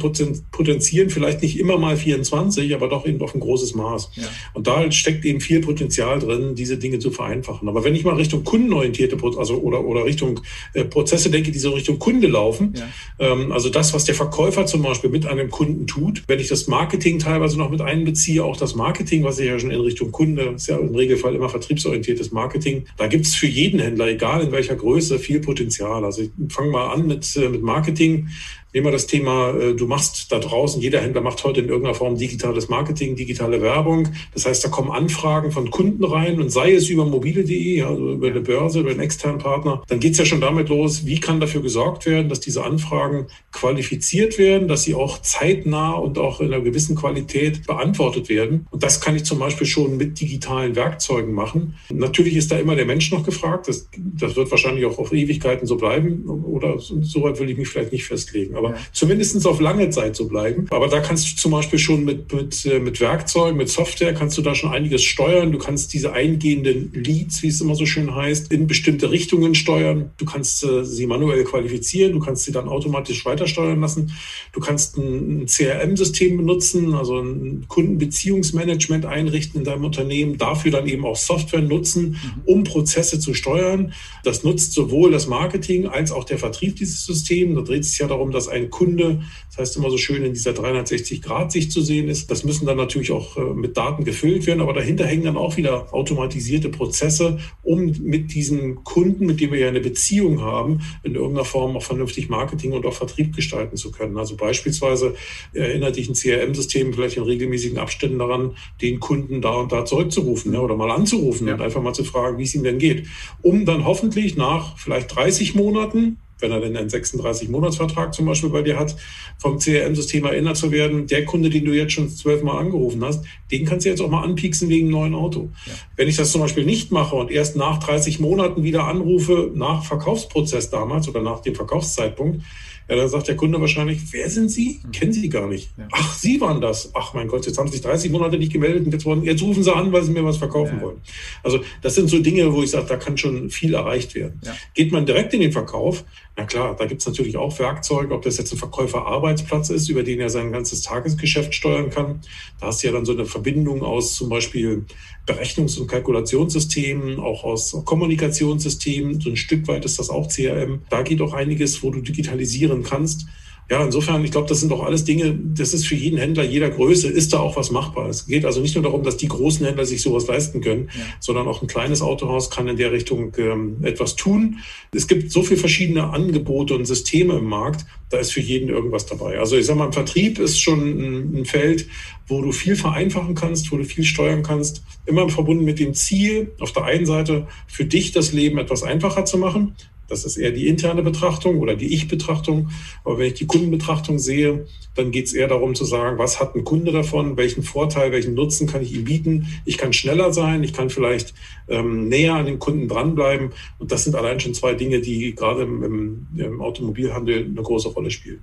potenzieren, 0.50 1.10
vielleicht 1.10 1.42
nicht 1.42 1.58
immer 1.58 1.78
mal 1.78 1.96
24, 1.96 2.74
aber 2.74 2.88
doch 2.88 3.06
eben 3.06 3.20
auf 3.20 3.34
ein 3.34 3.40
großes 3.40 3.74
Maß. 3.74 4.10
Ja. 4.14 4.24
Und 4.54 4.66
da 4.66 4.90
steckt 4.90 5.24
eben 5.24 5.40
viel 5.40 5.60
Potenzial 5.60 6.18
drin, 6.18 6.54
diese 6.54 6.78
Dinge 6.78 6.98
zu 6.98 7.10
vereinfachen. 7.10 7.68
Aber 7.68 7.84
wenn 7.84 7.94
ich 7.94 8.04
mal 8.04 8.14
Richtung 8.14 8.44
kundenorientierte, 8.44 9.16
also 9.36 9.58
oder, 9.58 9.84
oder 9.84 10.04
Richtung 10.04 10.40
äh, 10.74 10.84
Prozesse 10.84 11.30
denke, 11.30 11.50
die 11.50 11.58
so 11.58 11.70
Richtung 11.70 11.98
Kunde 11.98 12.28
laufen, 12.28 12.74
ja. 12.76 12.88
ähm, 13.18 13.52
also 13.52 13.68
das, 13.68 13.92
was 13.92 14.04
der 14.04 14.14
Verkäufer 14.14 14.66
zum 14.66 14.82
Beispiel 14.82 15.10
mit 15.10 15.26
einem 15.26 15.50
Kunden 15.50 15.86
tut, 15.86 15.98
tut. 15.98 16.22
Wenn 16.26 16.40
ich 16.40 16.48
das 16.48 16.66
Marketing 16.66 17.18
teilweise 17.18 17.58
noch 17.58 17.70
mit 17.70 17.80
einbeziehe, 17.80 18.44
auch 18.44 18.56
das 18.56 18.74
Marketing, 18.74 19.24
was 19.24 19.38
ich 19.38 19.46
ja 19.46 19.58
schon 19.58 19.70
in 19.70 19.80
Richtung 19.80 20.12
Kunde, 20.12 20.42
ist 20.56 20.68
ja 20.68 20.76
im 20.78 20.94
Regelfall 20.94 21.34
immer 21.34 21.48
vertriebsorientiertes 21.48 22.32
Marketing, 22.32 22.84
da 22.96 23.06
gibt 23.06 23.17
es 23.26 23.34
für 23.34 23.46
jeden 23.46 23.80
Händler, 23.80 24.06
egal 24.08 24.42
in 24.42 24.52
welcher 24.52 24.76
Größe, 24.76 25.18
viel 25.18 25.40
Potenzial. 25.40 26.04
Also 26.04 26.22
ich 26.22 26.30
fange 26.48 26.70
mal 26.70 26.92
an 26.92 27.06
mit, 27.06 27.36
äh, 27.36 27.48
mit 27.48 27.62
Marketing. 27.62 28.28
Nehmen 28.74 28.86
wir 28.86 28.92
das 28.92 29.06
Thema, 29.06 29.54
äh, 29.58 29.74
du 29.74 29.86
machst 29.86 30.30
da 30.30 30.38
draußen, 30.38 30.82
jeder 30.82 31.00
Händler 31.00 31.22
macht 31.22 31.42
heute 31.42 31.60
in 31.60 31.68
irgendeiner 31.68 31.94
Form 31.94 32.18
digitales 32.18 32.68
Marketing, 32.68 33.16
digitale 33.16 33.62
Werbung. 33.62 34.08
Das 34.34 34.44
heißt, 34.44 34.62
da 34.62 34.68
kommen 34.68 34.90
Anfragen 34.90 35.52
von 35.52 35.70
Kunden 35.70 36.04
rein 36.04 36.38
und 36.38 36.50
sei 36.50 36.74
es 36.74 36.90
über 36.90 37.06
mobile.de, 37.06 37.82
also 37.82 38.12
über 38.12 38.26
eine 38.26 38.42
Börse, 38.42 38.80
über 38.80 38.90
einen 38.90 39.00
externen 39.00 39.38
Partner, 39.38 39.82
dann 39.88 40.00
geht 40.00 40.12
es 40.12 40.18
ja 40.18 40.26
schon 40.26 40.42
damit 40.42 40.68
los, 40.68 41.06
wie 41.06 41.18
kann 41.18 41.40
dafür 41.40 41.62
gesorgt 41.62 42.04
werden, 42.04 42.28
dass 42.28 42.40
diese 42.40 42.62
Anfragen 42.62 43.28
qualifiziert 43.52 44.38
werden, 44.38 44.68
dass 44.68 44.82
sie 44.82 44.94
auch 44.94 45.22
zeitnah 45.22 45.92
und 45.92 46.18
auch 46.18 46.40
in 46.40 46.52
einer 46.52 46.62
gewissen 46.62 46.94
Qualität 46.94 47.66
beantwortet 47.66 48.28
werden. 48.28 48.66
Und 48.70 48.82
das 48.82 49.00
kann 49.00 49.16
ich 49.16 49.24
zum 49.24 49.38
Beispiel 49.38 49.66
schon 49.66 49.96
mit 49.96 50.20
digitalen 50.20 50.76
Werkzeugen 50.76 51.32
machen. 51.32 51.76
Natürlich 51.90 52.36
ist 52.36 52.52
da 52.52 52.58
immer 52.58 52.76
der 52.76 52.84
Mensch 52.84 53.10
noch 53.12 53.24
gefragt. 53.24 53.68
Das, 53.68 53.88
das 53.96 54.36
wird 54.36 54.50
wahrscheinlich 54.50 54.84
auch 54.84 54.98
auf 54.98 55.10
Ewigkeiten 55.10 55.66
so 55.66 55.76
bleiben 55.76 56.26
oder 56.26 56.78
so 56.78 57.22
weit 57.22 57.40
will 57.40 57.48
ich 57.48 57.56
mich 57.56 57.68
vielleicht 57.68 57.92
nicht 57.92 58.04
festlegen 58.04 58.57
aber 58.58 58.74
zumindest 58.92 59.46
auf 59.46 59.60
lange 59.60 59.90
Zeit 59.90 60.16
so 60.16 60.28
bleiben. 60.28 60.66
Aber 60.70 60.88
da 60.88 61.00
kannst 61.00 61.30
du 61.30 61.36
zum 61.36 61.52
Beispiel 61.52 61.78
schon 61.78 62.04
mit, 62.04 62.32
mit, 62.32 62.66
äh, 62.66 62.78
mit 62.78 63.00
Werkzeugen, 63.00 63.56
mit 63.56 63.68
Software, 63.68 64.14
kannst 64.14 64.36
du 64.36 64.42
da 64.42 64.54
schon 64.54 64.70
einiges 64.70 65.02
steuern. 65.02 65.52
Du 65.52 65.58
kannst 65.58 65.92
diese 65.94 66.12
eingehenden 66.12 66.92
Leads, 66.92 67.42
wie 67.42 67.48
es 67.48 67.60
immer 67.60 67.74
so 67.74 67.86
schön 67.86 68.14
heißt, 68.14 68.52
in 68.52 68.66
bestimmte 68.66 69.10
Richtungen 69.10 69.54
steuern. 69.54 70.10
Du 70.18 70.24
kannst 70.24 70.64
äh, 70.64 70.84
sie 70.84 71.06
manuell 71.06 71.44
qualifizieren, 71.44 72.12
du 72.12 72.18
kannst 72.18 72.44
sie 72.44 72.52
dann 72.52 72.68
automatisch 72.68 73.24
weitersteuern 73.24 73.80
lassen. 73.80 74.12
Du 74.52 74.60
kannst 74.60 74.96
ein, 74.96 75.42
ein 75.42 75.46
CRM-System 75.46 76.36
benutzen, 76.36 76.94
also 76.94 77.20
ein 77.20 77.66
Kundenbeziehungsmanagement 77.68 79.06
einrichten 79.06 79.60
in 79.60 79.64
deinem 79.64 79.84
Unternehmen, 79.84 80.38
dafür 80.38 80.72
dann 80.72 80.86
eben 80.86 81.04
auch 81.04 81.16
Software 81.16 81.62
nutzen, 81.62 82.10
mhm. 82.10 82.42
um 82.44 82.64
Prozesse 82.64 83.20
zu 83.20 83.34
steuern. 83.34 83.92
Das 84.24 84.44
nutzt 84.44 84.72
sowohl 84.72 85.12
das 85.12 85.26
Marketing 85.26 85.86
als 85.86 86.12
auch 86.12 86.24
der 86.24 86.38
Vertrieb 86.38 86.76
dieses 86.76 87.04
Systems. 87.04 87.54
Da 87.54 87.62
dreht 87.62 87.82
es 87.82 87.90
sich 87.90 87.98
ja 88.00 88.08
darum, 88.08 88.30
dass 88.30 88.47
ein 88.48 88.70
Kunde, 88.70 89.22
das 89.48 89.58
heißt 89.58 89.76
immer 89.76 89.90
so 89.90 89.96
schön, 89.96 90.24
in 90.24 90.32
dieser 90.32 90.50
360-Grad-Sicht 90.50 91.72
zu 91.72 91.80
sehen 91.80 92.08
ist. 92.08 92.30
Das 92.30 92.44
müssen 92.44 92.66
dann 92.66 92.76
natürlich 92.76 93.12
auch 93.12 93.36
äh, 93.36 93.54
mit 93.54 93.76
Daten 93.76 94.04
gefüllt 94.04 94.46
werden, 94.46 94.60
aber 94.60 94.72
dahinter 94.72 95.06
hängen 95.06 95.24
dann 95.24 95.36
auch 95.36 95.56
wieder 95.56 95.94
automatisierte 95.94 96.68
Prozesse, 96.68 97.38
um 97.62 97.94
mit 98.00 98.34
diesem 98.34 98.84
Kunden, 98.84 99.26
mit 99.26 99.40
dem 99.40 99.52
wir 99.52 99.60
ja 99.60 99.68
eine 99.68 99.80
Beziehung 99.80 100.42
haben, 100.42 100.80
in 101.02 101.14
irgendeiner 101.14 101.44
Form 101.44 101.76
auch 101.76 101.82
vernünftig 101.82 102.28
Marketing 102.28 102.72
und 102.72 102.84
auch 102.84 102.94
Vertrieb 102.94 103.28
mitgestalten 103.28 103.76
zu 103.76 103.92
können. 103.92 104.16
Also 104.18 104.36
beispielsweise 104.36 105.14
erinnert 105.52 105.96
dich 105.96 106.08
ein 106.08 106.14
CRM-System 106.14 106.92
vielleicht 106.92 107.16
in 107.16 107.22
regelmäßigen 107.22 107.78
Abständen 107.78 108.18
daran, 108.18 108.56
den 108.82 109.00
Kunden 109.00 109.40
da 109.40 109.54
und 109.54 109.70
da 109.70 109.84
zurückzurufen 109.84 110.52
ne, 110.52 110.60
oder 110.60 110.76
mal 110.76 110.90
anzurufen 110.90 111.46
ja. 111.46 111.54
und 111.54 111.60
einfach 111.60 111.82
mal 111.82 111.92
zu 111.92 112.04
fragen, 112.04 112.38
wie 112.38 112.44
es 112.44 112.54
ihm 112.54 112.64
denn 112.64 112.78
geht. 112.78 113.06
Um 113.42 113.64
dann 113.64 113.84
hoffentlich 113.84 114.36
nach 114.36 114.76
vielleicht 114.78 115.14
30 115.14 115.54
Monaten 115.54 116.18
wenn 116.40 116.52
er 116.52 116.60
denn 116.60 116.76
einen 116.76 116.88
36-Monats-Vertrag 116.88 118.14
zum 118.14 118.26
Beispiel 118.26 118.50
bei 118.50 118.62
dir 118.62 118.78
hat, 118.78 118.96
vom 119.38 119.58
CRM-System 119.58 120.24
erinnert 120.24 120.56
zu 120.56 120.70
werden, 120.70 121.06
der 121.06 121.24
Kunde, 121.24 121.50
den 121.50 121.64
du 121.64 121.72
jetzt 121.72 121.92
schon 121.92 122.08
zwölfmal 122.08 122.58
angerufen 122.58 123.04
hast, 123.04 123.24
den 123.50 123.64
kannst 123.64 123.86
du 123.86 123.90
jetzt 123.90 124.00
auch 124.00 124.10
mal 124.10 124.22
anpieksen 124.22 124.68
wegen 124.68 124.86
einem 124.86 124.92
neuen 124.92 125.14
Auto. 125.14 125.50
Ja. 125.66 125.72
Wenn 125.96 126.08
ich 126.08 126.16
das 126.16 126.32
zum 126.32 126.40
Beispiel 126.40 126.64
nicht 126.64 126.92
mache 126.92 127.16
und 127.16 127.30
erst 127.30 127.56
nach 127.56 127.78
30 127.78 128.20
Monaten 128.20 128.62
wieder 128.62 128.84
anrufe, 128.84 129.50
nach 129.54 129.84
Verkaufsprozess 129.84 130.70
damals 130.70 131.08
oder 131.08 131.22
nach 131.22 131.40
dem 131.40 131.54
Verkaufszeitpunkt, 131.54 132.42
ja, 132.88 132.96
dann 132.96 133.08
sagt 133.08 133.28
der 133.28 133.36
Kunde 133.36 133.60
wahrscheinlich, 133.60 134.00
wer 134.12 134.30
sind 134.30 134.50
Sie? 134.50 134.80
Mhm. 134.82 134.92
Kennen 134.92 135.12
Sie 135.12 135.28
gar 135.28 135.46
nicht. 135.46 135.70
Ja. 135.76 135.88
Ach, 135.92 136.14
Sie 136.14 136.40
waren 136.40 136.60
das. 136.60 136.90
Ach 136.94 137.12
mein 137.12 137.28
Gott, 137.28 137.46
jetzt 137.46 137.58
haben 137.58 137.68
Sie 137.68 137.74
sich 137.74 137.82
30 137.82 138.10
Monate 138.10 138.38
nicht 138.38 138.52
gemeldet 138.52 138.86
und 138.86 138.92
jetzt, 138.92 139.04
wollen, 139.04 139.24
jetzt 139.24 139.42
rufen 139.42 139.62
Sie 139.62 139.74
an, 139.74 139.92
weil 139.92 140.02
Sie 140.02 140.12
mir 140.12 140.24
was 140.24 140.38
verkaufen 140.38 140.78
ja. 140.78 140.82
wollen. 140.82 141.00
Also 141.42 141.60
das 141.82 141.94
sind 141.94 142.08
so 142.08 142.18
Dinge, 142.18 142.52
wo 142.54 142.62
ich 142.62 142.70
sage, 142.70 142.86
da 142.88 142.96
kann 142.96 143.18
schon 143.18 143.50
viel 143.50 143.74
erreicht 143.74 144.14
werden. 144.14 144.40
Ja. 144.44 144.54
Geht 144.74 144.90
man 144.92 145.04
direkt 145.04 145.34
in 145.34 145.40
den 145.40 145.52
Verkauf, 145.52 146.04
na 146.38 146.44
klar, 146.44 146.76
da 146.78 146.86
gibt 146.86 147.00
es 147.00 147.06
natürlich 147.08 147.36
auch 147.36 147.58
Werkzeuge, 147.58 148.14
ob 148.14 148.22
das 148.22 148.38
jetzt 148.38 148.52
ein 148.52 148.58
Verkäuferarbeitsplatz 148.58 149.70
ist, 149.70 149.88
über 149.88 150.04
den 150.04 150.20
er 150.20 150.30
sein 150.30 150.52
ganzes 150.52 150.82
Tagesgeschäft 150.82 151.52
steuern 151.52 151.90
kann. 151.90 152.20
Da 152.60 152.68
hast 152.68 152.80
du 152.80 152.86
ja 152.86 152.92
dann 152.92 153.04
so 153.04 153.10
eine 153.12 153.26
Verbindung 153.26 153.82
aus 153.82 154.14
zum 154.14 154.28
Beispiel 154.28 154.84
Berechnungs- 155.26 155.80
und 155.80 155.88
Kalkulationssystemen, 155.88 157.18
auch 157.18 157.42
aus 157.42 157.76
Kommunikationssystemen. 157.84 159.20
So 159.20 159.30
ein 159.30 159.36
Stück 159.36 159.66
weit 159.66 159.84
ist 159.84 159.98
das 159.98 160.10
auch 160.10 160.28
CRM. 160.28 160.82
Da 160.90 161.02
geht 161.02 161.20
auch 161.20 161.32
einiges, 161.32 161.82
wo 161.82 161.90
du 161.90 162.00
digitalisieren 162.00 162.77
kannst. 162.82 163.26
Ja, 163.70 163.84
insofern, 163.84 164.24
ich 164.24 164.30
glaube, 164.30 164.48
das 164.48 164.60
sind 164.60 164.72
doch 164.72 164.82
alles 164.82 165.04
Dinge, 165.04 165.38
das 165.38 165.74
ist 165.74 165.86
für 165.86 165.94
jeden 165.94 166.16
Händler 166.16 166.42
jeder 166.42 166.70
Größe, 166.70 167.06
ist 167.08 167.34
da 167.34 167.40
auch 167.40 167.56
was 167.56 167.70
machbar. 167.70 168.08
Es 168.08 168.26
geht 168.26 168.46
also 168.46 168.62
nicht 168.62 168.74
nur 168.74 168.82
darum, 168.82 169.02
dass 169.02 169.18
die 169.18 169.28
großen 169.28 169.66
Händler 169.66 169.84
sich 169.84 170.00
sowas 170.00 170.26
leisten 170.26 170.62
können, 170.62 170.88
ja. 170.96 171.04
sondern 171.20 171.46
auch 171.46 171.60
ein 171.60 171.68
kleines 171.68 172.00
Autohaus 172.00 172.48
kann 172.48 172.66
in 172.66 172.78
der 172.78 172.92
Richtung 172.92 173.34
ähm, 173.36 173.76
etwas 173.82 174.16
tun. 174.16 174.60
Es 174.94 175.06
gibt 175.06 175.30
so 175.30 175.42
viele 175.42 175.60
verschiedene 175.60 176.04
Angebote 176.04 176.74
und 176.74 176.86
Systeme 176.86 177.36
im 177.36 177.44
Markt, 177.44 177.84
da 178.08 178.16
ist 178.16 178.32
für 178.32 178.40
jeden 178.40 178.70
irgendwas 178.70 179.04
dabei. 179.04 179.38
Also 179.38 179.58
ich 179.58 179.66
sage 179.66 179.78
mal, 179.78 179.86
im 179.86 179.92
Vertrieb 179.92 180.38
ist 180.38 180.58
schon 180.58 180.80
ein, 180.80 181.40
ein 181.40 181.44
Feld, 181.44 181.88
wo 182.26 182.40
du 182.40 182.52
viel 182.52 182.74
vereinfachen 182.74 183.34
kannst, 183.34 183.70
wo 183.70 183.76
du 183.76 183.84
viel 183.84 184.04
steuern 184.04 184.42
kannst, 184.42 184.82
immer 185.04 185.28
verbunden 185.28 185.64
mit 185.64 185.78
dem 185.78 185.92
Ziel, 185.92 186.52
auf 186.58 186.72
der 186.72 186.84
einen 186.84 187.04
Seite 187.04 187.46
für 187.66 187.84
dich 187.84 188.12
das 188.12 188.32
Leben 188.32 188.56
etwas 188.56 188.82
einfacher 188.82 189.26
zu 189.26 189.36
machen, 189.36 189.74
das 190.08 190.24
ist 190.24 190.36
eher 190.36 190.50
die 190.50 190.66
interne 190.66 191.02
Betrachtung 191.02 191.58
oder 191.58 191.76
die 191.76 191.94
Ich-Betrachtung. 191.94 192.70
Aber 193.04 193.18
wenn 193.18 193.26
ich 193.26 193.34
die 193.34 193.46
Kundenbetrachtung 193.46 194.18
sehe, 194.18 194.66
dann 194.94 195.10
geht 195.10 195.26
es 195.26 195.34
eher 195.34 195.48
darum 195.48 195.74
zu 195.74 195.84
sagen, 195.84 196.18
was 196.18 196.40
hat 196.40 196.56
ein 196.56 196.64
Kunde 196.64 196.92
davon, 196.92 197.36
welchen 197.36 197.62
Vorteil, 197.62 198.10
welchen 198.10 198.34
Nutzen 198.34 198.66
kann 198.66 198.82
ich 198.82 198.94
ihm 198.94 199.04
bieten. 199.04 199.46
Ich 199.64 199.78
kann 199.78 199.92
schneller 199.92 200.32
sein, 200.32 200.64
ich 200.64 200.72
kann 200.72 200.90
vielleicht 200.90 201.34
ähm, 201.68 202.08
näher 202.08 202.34
an 202.34 202.46
den 202.46 202.58
Kunden 202.58 202.88
dranbleiben. 202.88 203.50
Und 203.78 203.92
das 203.92 204.04
sind 204.04 204.16
allein 204.16 204.40
schon 204.40 204.54
zwei 204.54 204.74
Dinge, 204.74 205.00
die 205.00 205.34
gerade 205.34 205.62
im, 205.62 206.26
im 206.36 206.60
Automobilhandel 206.60 207.44
eine 207.44 207.62
große 207.62 207.88
Rolle 207.88 208.10
spielen. 208.10 208.40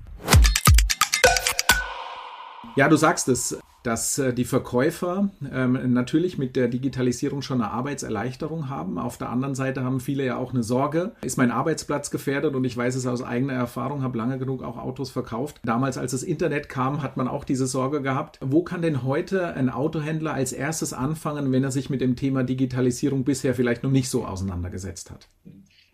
Ja, 2.76 2.90
du 2.90 2.96
sagst 2.96 3.30
es 3.30 3.58
dass 3.86 4.18
äh, 4.18 4.34
die 4.34 4.46
Verkäufer 4.46 5.30
ähm, 5.54 5.94
natürlich 5.94 6.38
mit 6.38 6.56
der 6.56 6.68
Digitalisierung 6.68 7.42
schon 7.42 7.62
eine 7.62 7.72
Arbeitserleichterung 7.72 8.70
haben. 8.70 8.98
Auf 8.98 9.18
der 9.18 9.30
anderen 9.30 9.56
Seite 9.56 9.84
haben 9.84 10.00
viele 10.00 10.26
ja 10.26 10.38
auch 10.38 10.54
eine 10.54 10.64
Sorge, 10.64 11.12
ist 11.24 11.38
mein 11.38 11.52
Arbeitsplatz 11.52 12.10
gefährdet 12.10 12.56
und 12.56 12.64
ich 12.64 12.76
weiß 12.76 12.96
es 12.96 13.06
aus 13.06 13.22
eigener 13.22 13.54
Erfahrung, 13.54 14.02
habe 14.02 14.18
lange 14.18 14.40
genug 14.40 14.64
auch 14.64 14.78
Autos 14.78 15.12
verkauft. 15.12 15.60
Damals, 15.64 15.98
als 15.98 16.12
das 16.12 16.24
Internet 16.24 16.70
kam, 16.70 17.04
hat 17.04 17.18
man 17.18 17.28
auch 17.28 17.44
diese 17.44 17.68
Sorge 17.68 18.02
gehabt. 18.02 18.40
Wo 18.42 18.64
kann 18.64 18.82
denn 18.82 19.04
heute 19.04 19.54
ein 19.54 19.70
Autohändler 19.70 20.34
als 20.34 20.52
erstes 20.52 20.94
anfangen, 20.94 21.52
wenn 21.52 21.64
er 21.64 21.72
sich 21.72 21.90
mit 21.90 22.02
dem 22.02 22.16
Thema 22.16 22.44
Digitalisierung 22.44 23.24
bisher 23.24 23.54
vielleicht 23.54 23.84
noch 23.84 23.92
nicht 23.92 24.10
so 24.10 24.26
auseinandergesetzt 24.26 25.12
hat? 25.12 25.28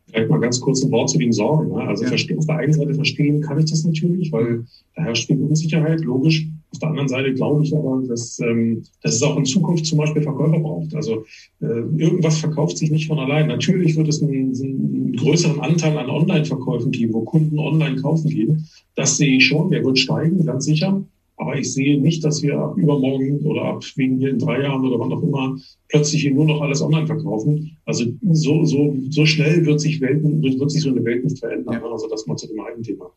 Vielleicht 0.07 0.29
mal 0.29 0.39
ganz 0.39 0.59
kurz 0.59 0.83
ein 0.83 0.91
Wort 0.91 1.09
zu 1.09 1.17
den 1.17 1.31
Sorgen. 1.31 1.69
Ne? 1.69 1.81
Also 1.83 2.05
ja. 2.05 2.11
auf 2.11 2.45
der 2.45 2.57
einen 2.57 2.73
Seite 2.73 2.93
verstehen 2.93 3.41
kann 3.41 3.59
ich 3.59 3.69
das 3.69 3.83
natürlich, 3.83 4.31
weil 4.31 4.65
da 4.95 5.03
herrscht 5.03 5.27
viel 5.27 5.39
Unsicherheit, 5.41 6.01
logisch. 6.01 6.47
Auf 6.73 6.79
der 6.79 6.89
anderen 6.89 7.09
Seite 7.09 7.33
glaube 7.33 7.63
ich 7.63 7.75
aber, 7.75 8.01
dass, 8.07 8.39
ähm, 8.39 8.83
dass 9.01 9.15
es 9.15 9.23
auch 9.23 9.35
in 9.37 9.45
Zukunft 9.45 9.85
zum 9.85 9.97
Beispiel 9.97 10.21
Verkäufer 10.21 10.59
braucht. 10.59 10.95
Also 10.95 11.25
äh, 11.61 11.65
irgendwas 11.65 12.37
verkauft 12.37 12.77
sich 12.77 12.91
nicht 12.91 13.07
von 13.07 13.19
allein. 13.19 13.47
Natürlich 13.47 13.97
wird 13.97 14.07
es 14.07 14.21
einen, 14.21 14.55
einen 14.55 15.13
größeren 15.13 15.59
Anteil 15.59 15.97
an 15.97 16.09
Online-Verkäufen 16.09 16.91
geben, 16.91 17.13
wo 17.13 17.21
Kunden 17.21 17.59
online 17.59 18.01
kaufen 18.01 18.29
gehen. 18.29 18.67
Das 18.95 19.17
sehe 19.17 19.37
ich 19.37 19.45
schon, 19.45 19.71
der 19.71 19.83
wird 19.83 19.99
steigen, 19.99 20.45
ganz 20.45 20.65
sicher. 20.65 21.03
Aber 21.41 21.57
ich 21.57 21.73
sehe 21.73 21.99
nicht, 21.99 22.23
dass 22.23 22.43
wir 22.43 22.55
ab 22.59 22.77
übermorgen 22.77 23.39
oder 23.39 23.63
ab 23.63 23.83
wegen 23.95 24.19
hier 24.19 24.29
in 24.29 24.37
drei 24.37 24.61
Jahren 24.61 24.85
oder 24.85 24.99
wann 24.99 25.11
auch 25.11 25.23
immer 25.23 25.57
plötzlich 25.87 26.31
nur 26.31 26.45
noch 26.45 26.61
alles 26.61 26.83
online 26.83 27.07
verkaufen. 27.07 27.77
Also 27.83 28.05
so, 28.29 28.63
so, 28.63 28.95
so 29.09 29.25
schnell 29.25 29.65
wird 29.65 29.81
sich 29.81 29.99
Welten, 30.01 30.43
wird 30.43 30.69
sich 30.69 30.83
so 30.83 30.91
eine 30.91 31.03
Welt 31.03 31.23
nicht 31.23 31.39
verändern. 31.39 31.79
Ja. 31.81 31.91
Also 31.91 32.07
das 32.07 32.27
mal 32.27 32.35
zu 32.35 32.45
dem 32.45 32.59
einen 32.59 32.83
Thema. 32.83 33.09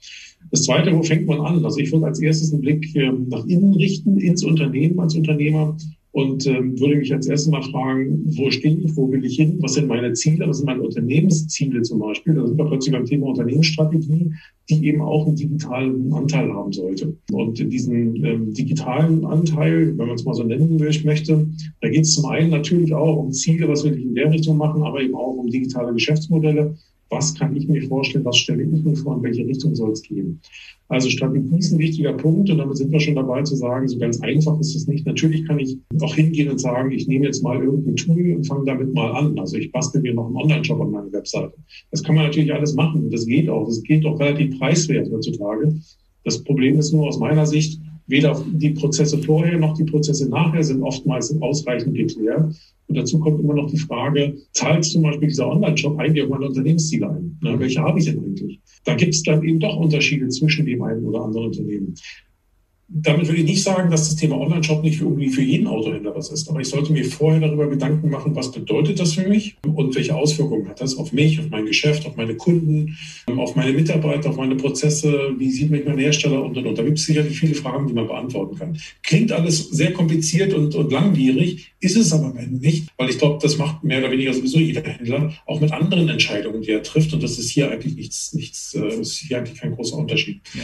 Das 0.50 0.62
zweite, 0.62 0.96
wo 0.96 1.02
fängt 1.02 1.26
man 1.26 1.42
an? 1.42 1.62
Also 1.66 1.78
ich 1.80 1.92
würde 1.92 2.06
als 2.06 2.18
erstes 2.18 2.50
einen 2.50 2.62
Blick 2.62 2.96
ähm, 2.96 3.26
nach 3.28 3.44
innen 3.44 3.74
richten, 3.74 4.18
ins 4.18 4.42
Unternehmen 4.42 4.98
als 5.00 5.14
Unternehmer 5.14 5.76
und 6.14 6.46
ähm, 6.46 6.78
würde 6.78 6.94
mich 6.94 7.12
als 7.12 7.26
erstes 7.26 7.50
mal 7.50 7.62
fragen, 7.62 8.22
wo 8.36 8.48
stehe 8.48 8.76
ich, 8.76 8.96
wo 8.96 9.10
will 9.10 9.24
ich 9.24 9.34
hin, 9.34 9.58
was 9.60 9.74
sind 9.74 9.88
meine 9.88 10.12
Ziele, 10.12 10.46
was 10.48 10.58
sind 10.58 10.66
meine 10.66 10.82
Unternehmensziele 10.82 11.82
zum 11.82 11.98
Beispiel. 11.98 12.34
Da 12.34 12.46
sind 12.46 12.56
wir 12.56 12.66
plötzlich 12.66 12.94
beim 12.94 13.04
Thema 13.04 13.26
Unternehmensstrategie, 13.26 14.30
die 14.70 14.86
eben 14.86 15.02
auch 15.02 15.26
einen 15.26 15.34
digitalen 15.34 16.12
Anteil 16.12 16.52
haben 16.52 16.72
sollte. 16.72 17.16
Und 17.32 17.58
diesen 17.58 18.24
ähm, 18.24 18.54
digitalen 18.54 19.24
Anteil, 19.26 19.98
wenn 19.98 20.06
man 20.06 20.14
es 20.14 20.24
mal 20.24 20.34
so 20.34 20.44
nennen 20.44 20.76
möchte, 20.76 21.48
da 21.80 21.88
geht 21.88 22.02
es 22.02 22.14
zum 22.14 22.26
einen 22.26 22.50
natürlich 22.50 22.94
auch 22.94 23.16
um 23.16 23.32
Ziele, 23.32 23.66
was 23.68 23.82
will 23.82 23.98
ich 23.98 24.04
in 24.04 24.14
der 24.14 24.30
Richtung 24.30 24.56
machen, 24.56 24.84
aber 24.84 25.02
eben 25.02 25.16
auch 25.16 25.34
um 25.34 25.48
digitale 25.48 25.92
Geschäftsmodelle 25.92 26.76
was 27.10 27.34
kann 27.34 27.54
ich 27.56 27.68
mir 27.68 27.82
vorstellen, 27.86 28.24
was 28.24 28.36
stelle 28.36 28.62
ich 28.62 28.84
mir 28.84 28.96
vor, 28.96 29.16
in 29.16 29.22
welche 29.22 29.46
Richtung 29.46 29.74
soll 29.74 29.92
es 29.92 30.02
gehen. 30.02 30.40
Also 30.88 31.08
Strategie 31.08 31.58
ist 31.58 31.72
ein 31.72 31.78
wichtiger 31.78 32.12
Punkt 32.12 32.50
und 32.50 32.58
damit 32.58 32.76
sind 32.76 32.92
wir 32.92 33.00
schon 33.00 33.14
dabei 33.14 33.42
zu 33.42 33.56
sagen, 33.56 33.88
so 33.88 33.98
ganz 33.98 34.20
einfach 34.20 34.58
ist 34.60 34.74
es 34.74 34.86
nicht. 34.86 35.06
Natürlich 35.06 35.46
kann 35.46 35.58
ich 35.58 35.78
auch 36.02 36.14
hingehen 36.14 36.50
und 36.50 36.60
sagen, 36.60 36.90
ich 36.90 37.08
nehme 37.08 37.26
jetzt 37.26 37.42
mal 37.42 37.62
irgendein 37.62 37.96
Tool 37.96 38.34
und 38.36 38.46
fange 38.46 38.64
damit 38.66 38.92
mal 38.92 39.12
an. 39.12 39.38
Also 39.38 39.56
ich 39.56 39.72
bastel 39.72 40.02
mir 40.02 40.14
noch 40.14 40.26
einen 40.26 40.36
Online-Shop 40.36 40.80
an 40.80 40.90
meine 40.90 41.12
Webseite. 41.12 41.54
Das 41.90 42.02
kann 42.02 42.16
man 42.16 42.26
natürlich 42.26 42.52
alles 42.52 42.74
machen 42.74 43.04
und 43.04 43.14
das 43.14 43.26
geht 43.26 43.48
auch. 43.48 43.66
Das 43.66 43.82
geht 43.82 44.04
auch 44.04 44.20
relativ 44.20 44.58
preiswert 44.58 45.10
heutzutage. 45.10 45.74
Das 46.24 46.42
Problem 46.42 46.78
ist 46.78 46.92
nur 46.92 47.06
aus 47.08 47.18
meiner 47.18 47.46
Sicht, 47.46 47.80
weder 48.06 48.42
die 48.52 48.70
Prozesse 48.70 49.18
vorher 49.18 49.58
noch 49.58 49.76
die 49.76 49.84
Prozesse 49.84 50.28
nachher 50.28 50.62
sind 50.62 50.82
oftmals 50.82 51.34
ausreichend 51.40 51.94
geklärt. 51.94 52.54
Und 52.86 52.96
dazu 52.96 53.18
kommt 53.18 53.40
immer 53.40 53.54
noch 53.54 53.70
die 53.70 53.78
Frage, 53.78 54.36
zahlt 54.52 54.84
zum 54.84 55.02
Beispiel 55.02 55.28
dieser 55.28 55.48
Online-Shop 55.48 55.98
eigentlich 55.98 56.22
auf 56.24 56.30
meine 56.30 56.46
Unternehmensziele 56.46 57.08
ein? 57.08 57.38
Ne, 57.42 57.58
welche 57.58 57.80
habe 57.80 57.98
ich 57.98 58.04
denn 58.04 58.18
eigentlich? 58.18 58.60
Da 58.84 58.94
gibt 58.94 59.14
es 59.14 59.22
dann 59.22 59.42
eben 59.42 59.58
doch 59.58 59.76
Unterschiede 59.76 60.28
zwischen 60.28 60.66
dem 60.66 60.82
einen 60.82 61.04
oder 61.06 61.22
anderen 61.22 61.46
Unternehmen 61.46 61.94
damit 62.96 63.26
will 63.26 63.40
ich 63.40 63.44
nicht 63.44 63.62
sagen, 63.64 63.90
dass 63.90 64.08
das 64.08 64.14
Thema 64.14 64.38
Online-Shop 64.38 64.84
nicht 64.84 65.00
irgendwie 65.00 65.28
für 65.28 65.42
jeden 65.42 65.66
Autohändler 65.66 66.14
was 66.14 66.30
ist. 66.30 66.48
Aber 66.48 66.60
ich 66.60 66.68
sollte 66.68 66.92
mir 66.92 67.04
vorher 67.04 67.40
darüber 67.40 67.68
Gedanken 67.68 68.08
machen, 68.08 68.36
was 68.36 68.52
bedeutet 68.52 69.00
das 69.00 69.14
für 69.14 69.28
mich 69.28 69.56
und 69.66 69.96
welche 69.96 70.14
Auswirkungen 70.14 70.68
hat 70.68 70.80
das 70.80 70.96
auf 70.96 71.12
mich, 71.12 71.40
auf 71.40 71.46
mein 71.50 71.66
Geschäft, 71.66 72.06
auf 72.06 72.14
meine 72.16 72.36
Kunden, 72.36 72.96
auf 73.36 73.56
meine 73.56 73.72
Mitarbeiter, 73.72 74.30
auf 74.30 74.36
meine 74.36 74.54
Prozesse, 74.54 75.32
wie 75.38 75.50
sieht 75.50 75.70
mich 75.70 75.84
mein 75.84 75.98
Hersteller 75.98 76.44
und 76.44 76.56
und 76.56 76.66
und. 76.66 76.78
Da 76.78 76.84
gibt 76.84 76.98
es 76.98 77.06
sicherlich 77.06 77.36
viele 77.36 77.56
Fragen, 77.56 77.88
die 77.88 77.94
man 77.94 78.06
beantworten 78.06 78.56
kann. 78.56 78.78
Klingt 79.02 79.32
alles 79.32 79.70
sehr 79.70 79.92
kompliziert 79.92 80.54
und, 80.54 80.72
und 80.76 80.92
langwierig, 80.92 81.72
ist 81.80 81.96
es 81.96 82.12
aber 82.12 82.32
nicht, 82.48 82.88
weil 82.96 83.10
ich 83.10 83.18
glaube, 83.18 83.40
das 83.42 83.58
macht 83.58 83.82
mehr 83.82 83.98
oder 83.98 84.10
weniger 84.12 84.32
sowieso 84.32 84.58
jeder 84.58 84.82
Händler, 84.82 85.34
auch 85.46 85.60
mit 85.60 85.72
anderen 85.72 86.08
Entscheidungen, 86.08 86.62
die 86.62 86.70
er 86.70 86.82
trifft. 86.82 87.12
Und 87.12 87.22
das 87.22 87.38
ist 87.38 87.50
hier 87.50 87.70
eigentlich 87.70 87.96
nichts, 87.96 88.32
nichts, 88.34 88.74
äh, 88.74 89.00
ist 89.00 89.18
hier 89.18 89.38
eigentlich 89.38 89.60
kein 89.60 89.74
großer 89.74 89.96
Unterschied. 89.96 90.40
Ja. 90.54 90.62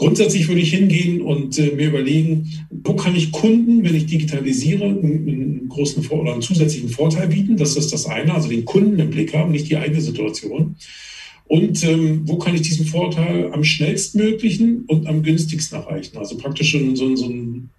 Grundsätzlich 0.00 0.48
würde 0.48 0.62
ich 0.62 0.72
hingehen 0.72 1.20
und 1.20 1.58
äh, 1.58 1.72
mir 1.72 1.88
überlegen, 1.88 2.50
wo 2.70 2.94
kann 2.94 3.14
ich 3.14 3.32
Kunden, 3.32 3.84
wenn 3.84 3.94
ich 3.94 4.06
digitalisiere, 4.06 4.84
einen, 4.84 5.28
einen 5.28 5.68
großen 5.68 6.06
oder 6.08 6.32
einen 6.32 6.40
zusätzlichen 6.40 6.88
Vorteil 6.88 7.28
bieten. 7.28 7.58
Das 7.58 7.76
ist 7.76 7.92
das 7.92 8.06
eine, 8.06 8.32
also 8.32 8.48
den 8.48 8.64
Kunden 8.64 8.98
im 8.98 9.10
Blick 9.10 9.34
haben, 9.34 9.52
nicht 9.52 9.68
die 9.68 9.76
eigene 9.76 10.00
Situation. 10.00 10.76
Und 11.50 11.82
ähm, 11.82 12.22
wo 12.26 12.38
kann 12.38 12.54
ich 12.54 12.62
diesen 12.62 12.86
Vorteil 12.86 13.52
am 13.52 13.64
schnellstmöglichen 13.64 14.84
und 14.86 15.08
am 15.08 15.24
günstigsten 15.24 15.80
erreichen? 15.80 16.16
Also 16.16 16.36
praktisch 16.36 16.70
so, 16.70 16.94
so, 16.94 17.16
so 17.16 17.28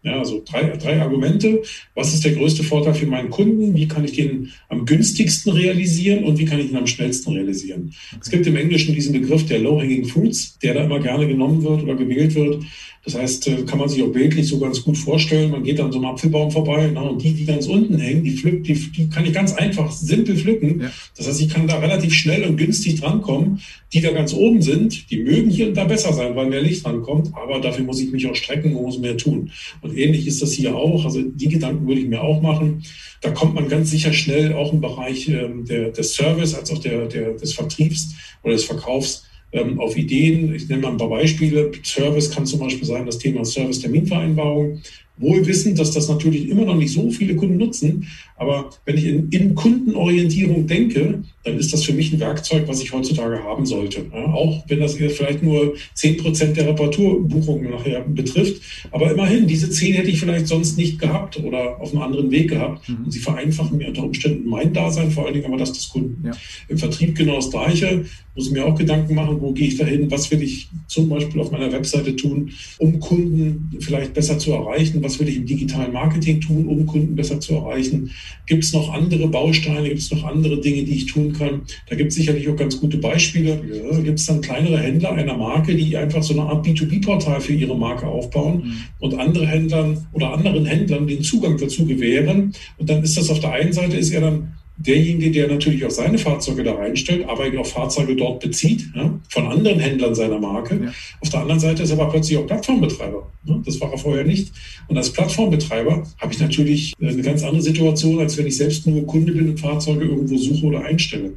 ja, 0.04 0.26
so 0.26 0.44
drei, 0.46 0.76
drei 0.76 1.02
Argumente. 1.02 1.62
Was 1.96 2.14
ist 2.14 2.26
der 2.26 2.34
größte 2.34 2.66
Vorteil 2.66 2.96
für 2.96 3.06
meinen 3.06 3.30
Kunden? 3.30 3.74
Wie 3.74 3.88
kann 3.88 4.04
ich 4.04 4.12
den 4.12 4.50
am 4.68 4.86
günstigsten 4.86 5.54
realisieren 5.54 6.26
und 6.26 6.38
wie 6.38 6.44
kann 6.44 6.60
ich 6.60 6.70
ihn 6.70 6.76
am 6.76 6.86
schnellsten 6.86 7.32
realisieren? 7.32 7.94
Es 8.20 8.30
gibt 8.30 8.46
im 8.46 8.58
Englischen 8.58 8.94
diesen 8.94 9.14
Begriff 9.14 9.46
der 9.46 9.60
Low-Hanging 9.60 10.04
Fruits, 10.04 10.60
der 10.60 10.74
da 10.74 10.84
immer 10.84 11.00
gerne 11.00 11.26
genommen 11.26 11.64
wird 11.64 11.84
oder 11.84 11.96
gewählt 11.96 12.36
wird. 12.36 12.66
Das 13.04 13.16
heißt, 13.16 13.48
äh, 13.48 13.64
kann 13.64 13.80
man 13.80 13.90
sich 13.90 14.04
auch 14.04 14.12
bildlich 14.12 14.48
so 14.48 14.60
ganz 14.60 14.84
gut 14.84 14.98
vorstellen. 14.98 15.50
Man 15.50 15.64
geht 15.64 15.80
an 15.80 15.92
so 15.92 15.98
einem 15.98 16.08
Apfelbaum 16.10 16.52
vorbei 16.52 16.92
na, 16.94 17.02
und 17.02 17.22
die, 17.24 17.34
die 17.34 17.46
ganz 17.46 17.66
unten 17.66 17.98
hängen, 17.98 18.24
die, 18.24 18.32
pflückt, 18.32 18.68
die, 18.68 18.74
die 18.74 19.10
kann 19.10 19.26
ich 19.26 19.34
ganz 19.34 19.54
einfach, 19.54 19.92
simpel 19.92 20.38
pflücken. 20.38 20.82
Ja. 20.82 20.92
Das 21.18 21.28
heißt, 21.28 21.42
ich 21.42 21.50
kann 21.50 21.68
da 21.68 21.80
relativ 21.80 22.14
schnell 22.14 22.44
und 22.44 22.58
günstig 22.58 23.02
drankommen 23.02 23.60
Die 23.94 24.02
da 24.02 24.12
ganz 24.12 24.34
oben 24.34 24.62
sind, 24.62 25.10
die 25.10 25.18
mögen 25.18 25.50
hier 25.50 25.68
und 25.68 25.76
da 25.76 25.86
besser 25.86 26.14
sein, 26.14 26.36
weil 26.36 26.48
mehr 26.48 26.62
Licht 26.62 26.86
rankommt, 26.86 27.32
aber 27.34 27.60
dafür 27.60 27.84
muss 27.84 28.00
ich 28.00 28.12
mich 28.12 28.28
auch 28.30 28.36
strecken 28.36 28.76
und 28.76 28.84
muss 28.84 29.00
mehr 29.00 29.18
tun. 29.18 29.52
Und 29.82 29.98
ähnlich 29.98 30.28
ist 30.28 30.42
das 30.42 30.54
hier 30.54 30.76
auch. 30.76 31.04
Also 31.04 31.22
die 31.22 31.50
Gedanken 31.50 31.88
würde 31.88 32.02
ich 32.02 32.08
mir 32.08 32.22
auch 32.22 32.42
machen. 32.42 32.84
Da 33.22 33.32
kommt 33.32 33.56
man 33.56 33.68
ganz 33.68 33.90
sicher 33.90 34.14
schnell 34.14 34.54
auch 34.54 34.72
im 34.74 34.82
Bereich 34.82 35.28
ähm, 35.28 35.66
der, 35.66 35.90
des 35.90 36.14
Service 36.14 36.54
als 36.54 36.72
auch 36.72 36.80
der, 36.80 37.08
der, 37.08 37.34
des 37.34 37.54
Vertriebs 37.54 38.14
oder 38.44 38.54
des 38.54 38.64
Verkaufs 38.64 39.26
ähm, 39.52 39.80
auf 39.80 39.98
Ideen. 39.98 40.54
Ich 40.56 40.68
nenne 40.70 40.82
mal 40.82 40.92
ein 40.92 40.98
paar 40.98 41.10
Beispiele. 41.10 41.72
Service 41.84 42.32
kann 42.32 42.46
zum 42.46 42.60
Beispiel 42.60 42.86
sein 42.86 43.06
das 43.06 43.18
Thema 43.18 43.44
Service-Terminvereinbarung. 43.44 44.82
Wohl 45.22 45.46
wissend, 45.46 45.80
dass 45.80 45.92
das 45.92 46.10
natürlich 46.10 46.50
immer 46.50 46.66
noch 46.66 46.76
nicht 46.76 46.92
so 46.92 47.10
viele 47.12 47.36
Kunden 47.36 47.58
nutzen. 47.58 48.08
Aber 48.36 48.72
wenn 48.86 48.98
ich 48.98 49.06
in, 49.06 49.30
in 49.30 49.56
Kundenorientierung 49.56 50.66
denke, 50.66 51.24
dann 51.44 51.58
ist 51.58 51.74
das 51.74 51.84
für 51.84 51.94
mich 51.94 52.12
ein 52.12 52.20
Werkzeug, 52.20 52.68
was 52.68 52.82
ich 52.82 52.92
heutzutage 52.92 53.44
haben 53.44 53.66
sollte. 53.66 54.06
Ja, 54.14 54.26
auch 54.34 54.64
wenn 54.68 54.80
das 54.80 54.96
vielleicht 54.96 55.44
nur 55.44 55.76
zehn 55.94 56.18
Prozent 56.18 56.58
der 56.58 56.68
Reparaturbuchungen 56.68 57.72
nachher 57.72 58.02
betrifft. 58.02 58.62
Aber 58.92 59.12
immerhin, 59.12 59.48
diese 59.48 59.70
zehn 59.70 59.94
hätte 59.94 60.10
ich 60.10 60.20
vielleicht 60.20 60.48
sonst 60.48 60.78
nicht 60.78 61.00
gehabt 61.00 61.38
oder 61.44 61.80
auf 61.80 61.92
einem 61.92 62.02
anderen 62.02 62.32
Weg 62.32 62.50
gehabt. 62.50 62.88
Mhm. 62.90 63.06
Und 63.06 63.12
sie 63.12 63.20
vereinfachen 63.20 63.78
mir 63.78 63.88
unter 63.88 64.04
Umständen 64.04 64.50
mein 64.50 64.74
Dasein, 64.74 65.12
vor 65.12 65.26
allen 65.26 65.34
Dingen 65.34 65.46
aber 65.46 65.58
das 65.58 65.74
des 65.74 65.90
Kunden. 65.90 66.26
Ja. 66.26 66.32
Im 66.68 66.78
Vertrieb 66.78 67.16
genau 67.16 67.36
das 67.36 67.50
Gleiche. 67.50 68.06
Muss 68.36 68.48
ich 68.48 68.54
mir 68.54 68.66
auch 68.66 68.78
Gedanken 68.78 69.14
machen, 69.14 69.38
wo 69.42 69.52
gehe 69.52 69.68
ich 69.68 69.78
dahin, 69.78 70.10
was 70.10 70.32
will 70.32 70.42
ich 70.42 70.70
zum 70.88 71.10
Beispiel 71.10 71.42
auf 71.42 71.52
meiner 71.52 71.72
Webseite 71.72 72.16
tun, 72.16 72.52
um 72.78 73.00
Kunden 73.00 73.72
vielleicht 73.80 74.14
besser 74.14 74.40
zu 74.40 74.54
erreichen, 74.54 75.04
was 75.04 75.11
will 75.20 75.30
ich 75.30 75.38
im 75.38 75.46
digitalen 75.46 75.94
Marketing 75.94 76.42
tun, 76.42 76.68
um 76.68 76.86
Kunden 76.86 77.16
besser 77.16 77.40
zu 77.40 77.56
erreichen. 77.56 78.12
Gibt 78.46 78.64
es 78.64 78.74
noch 78.74 78.94
andere 78.94 79.28
Bausteine, 79.28 79.88
gibt 79.88 80.00
es 80.00 80.12
noch 80.12 80.24
andere 80.24 80.60
Dinge, 80.60 80.84
die 80.84 80.96
ich 80.96 81.06
tun 81.08 81.34
kann? 81.34 81.62
Da 81.90 81.96
gibt 81.96 82.10
es 82.10 82.16
sicherlich 82.16 82.48
auch 82.50 82.56
ganz 82.56 82.80
gute 82.80 82.98
Beispiele. 82.98 83.62
Ja, 83.72 84.00
gibt 84.00 84.20
es 84.20 84.26
dann 84.26 84.42
kleinere 84.42 84.80
Händler 84.80 85.14
einer 85.14 85.38
Marke, 85.38 85.76
die 85.76 85.96
einfach 85.98 86.24
so 86.24 86.34
eine 86.34 86.44
Art 86.44 86.66
B2B-Portal 86.66 87.42
für 87.42 87.54
ihre 87.54 87.78
Marke 87.78 88.08
aufbauen 88.08 88.64
mhm. 88.64 88.74
und 89.00 89.20
andere 89.20 89.48
Händlern 89.48 90.06
oder 90.14 90.34
anderen 90.34 90.66
Händlern 90.66 91.08
den 91.08 91.24
Zugang 91.24 91.58
dazu 91.58 91.86
gewähren. 91.86 92.54
Und 92.78 92.90
dann 92.90 93.04
ist 93.04 93.18
das 93.18 93.30
auf 93.30 93.40
der 93.40 93.54
einen 93.54 93.74
Seite 93.74 93.98
ist 93.98 94.12
er 94.12 94.22
dann 94.22 94.54
derjenige, 94.86 95.32
der 95.32 95.48
natürlich 95.48 95.86
auch 95.86 95.92
seine 95.92 96.18
Fahrzeuge 96.18 96.64
da 96.64 96.74
reinstellt, 96.74 97.28
aber 97.28 97.46
eben 97.46 97.58
auch 97.58 97.66
Fahrzeuge 97.66 98.16
dort 98.16 98.42
bezieht, 98.42 98.86
ja, 98.96 99.20
von 99.30 99.48
anderen 99.48 99.80
Händlern 99.80 100.16
seiner 100.16 100.40
Marke. 100.40 100.80
Ja. 100.84 100.92
Auf 101.20 101.30
der 101.30 101.42
anderen 101.42 101.60
Seite 101.60 101.84
ist 101.84 101.92
er 101.92 102.00
aber 102.00 102.12
plötzlich 102.12 102.38
auch 102.38 102.48
Plattformbetreiber. 102.48 103.28
Ja, 103.46 103.62
das 103.66 103.80
war 103.82 103.92
er 103.92 103.98
vorher 103.98 104.24
nicht. 104.24 104.52
Und 104.88 104.98
als 104.98 105.12
Plattformbetreiber 105.12 106.04
habe 106.20 106.34
ich 106.34 106.40
natürlich 106.40 106.94
eine 107.02 107.22
ganz 107.22 107.44
andere 107.44 107.62
Situation, 107.62 108.20
als 108.20 108.38
wenn 108.38 108.48
ich 108.48 108.58
selbst 108.58 108.86
nur 108.88 109.06
Kunde 109.06 109.32
bin 109.32 109.50
und 109.50 109.60
Fahrzeuge 109.60 110.06
irgendwo 110.06 110.38
suche 110.38 110.66
oder 110.66 110.84
einstelle. 110.84 111.34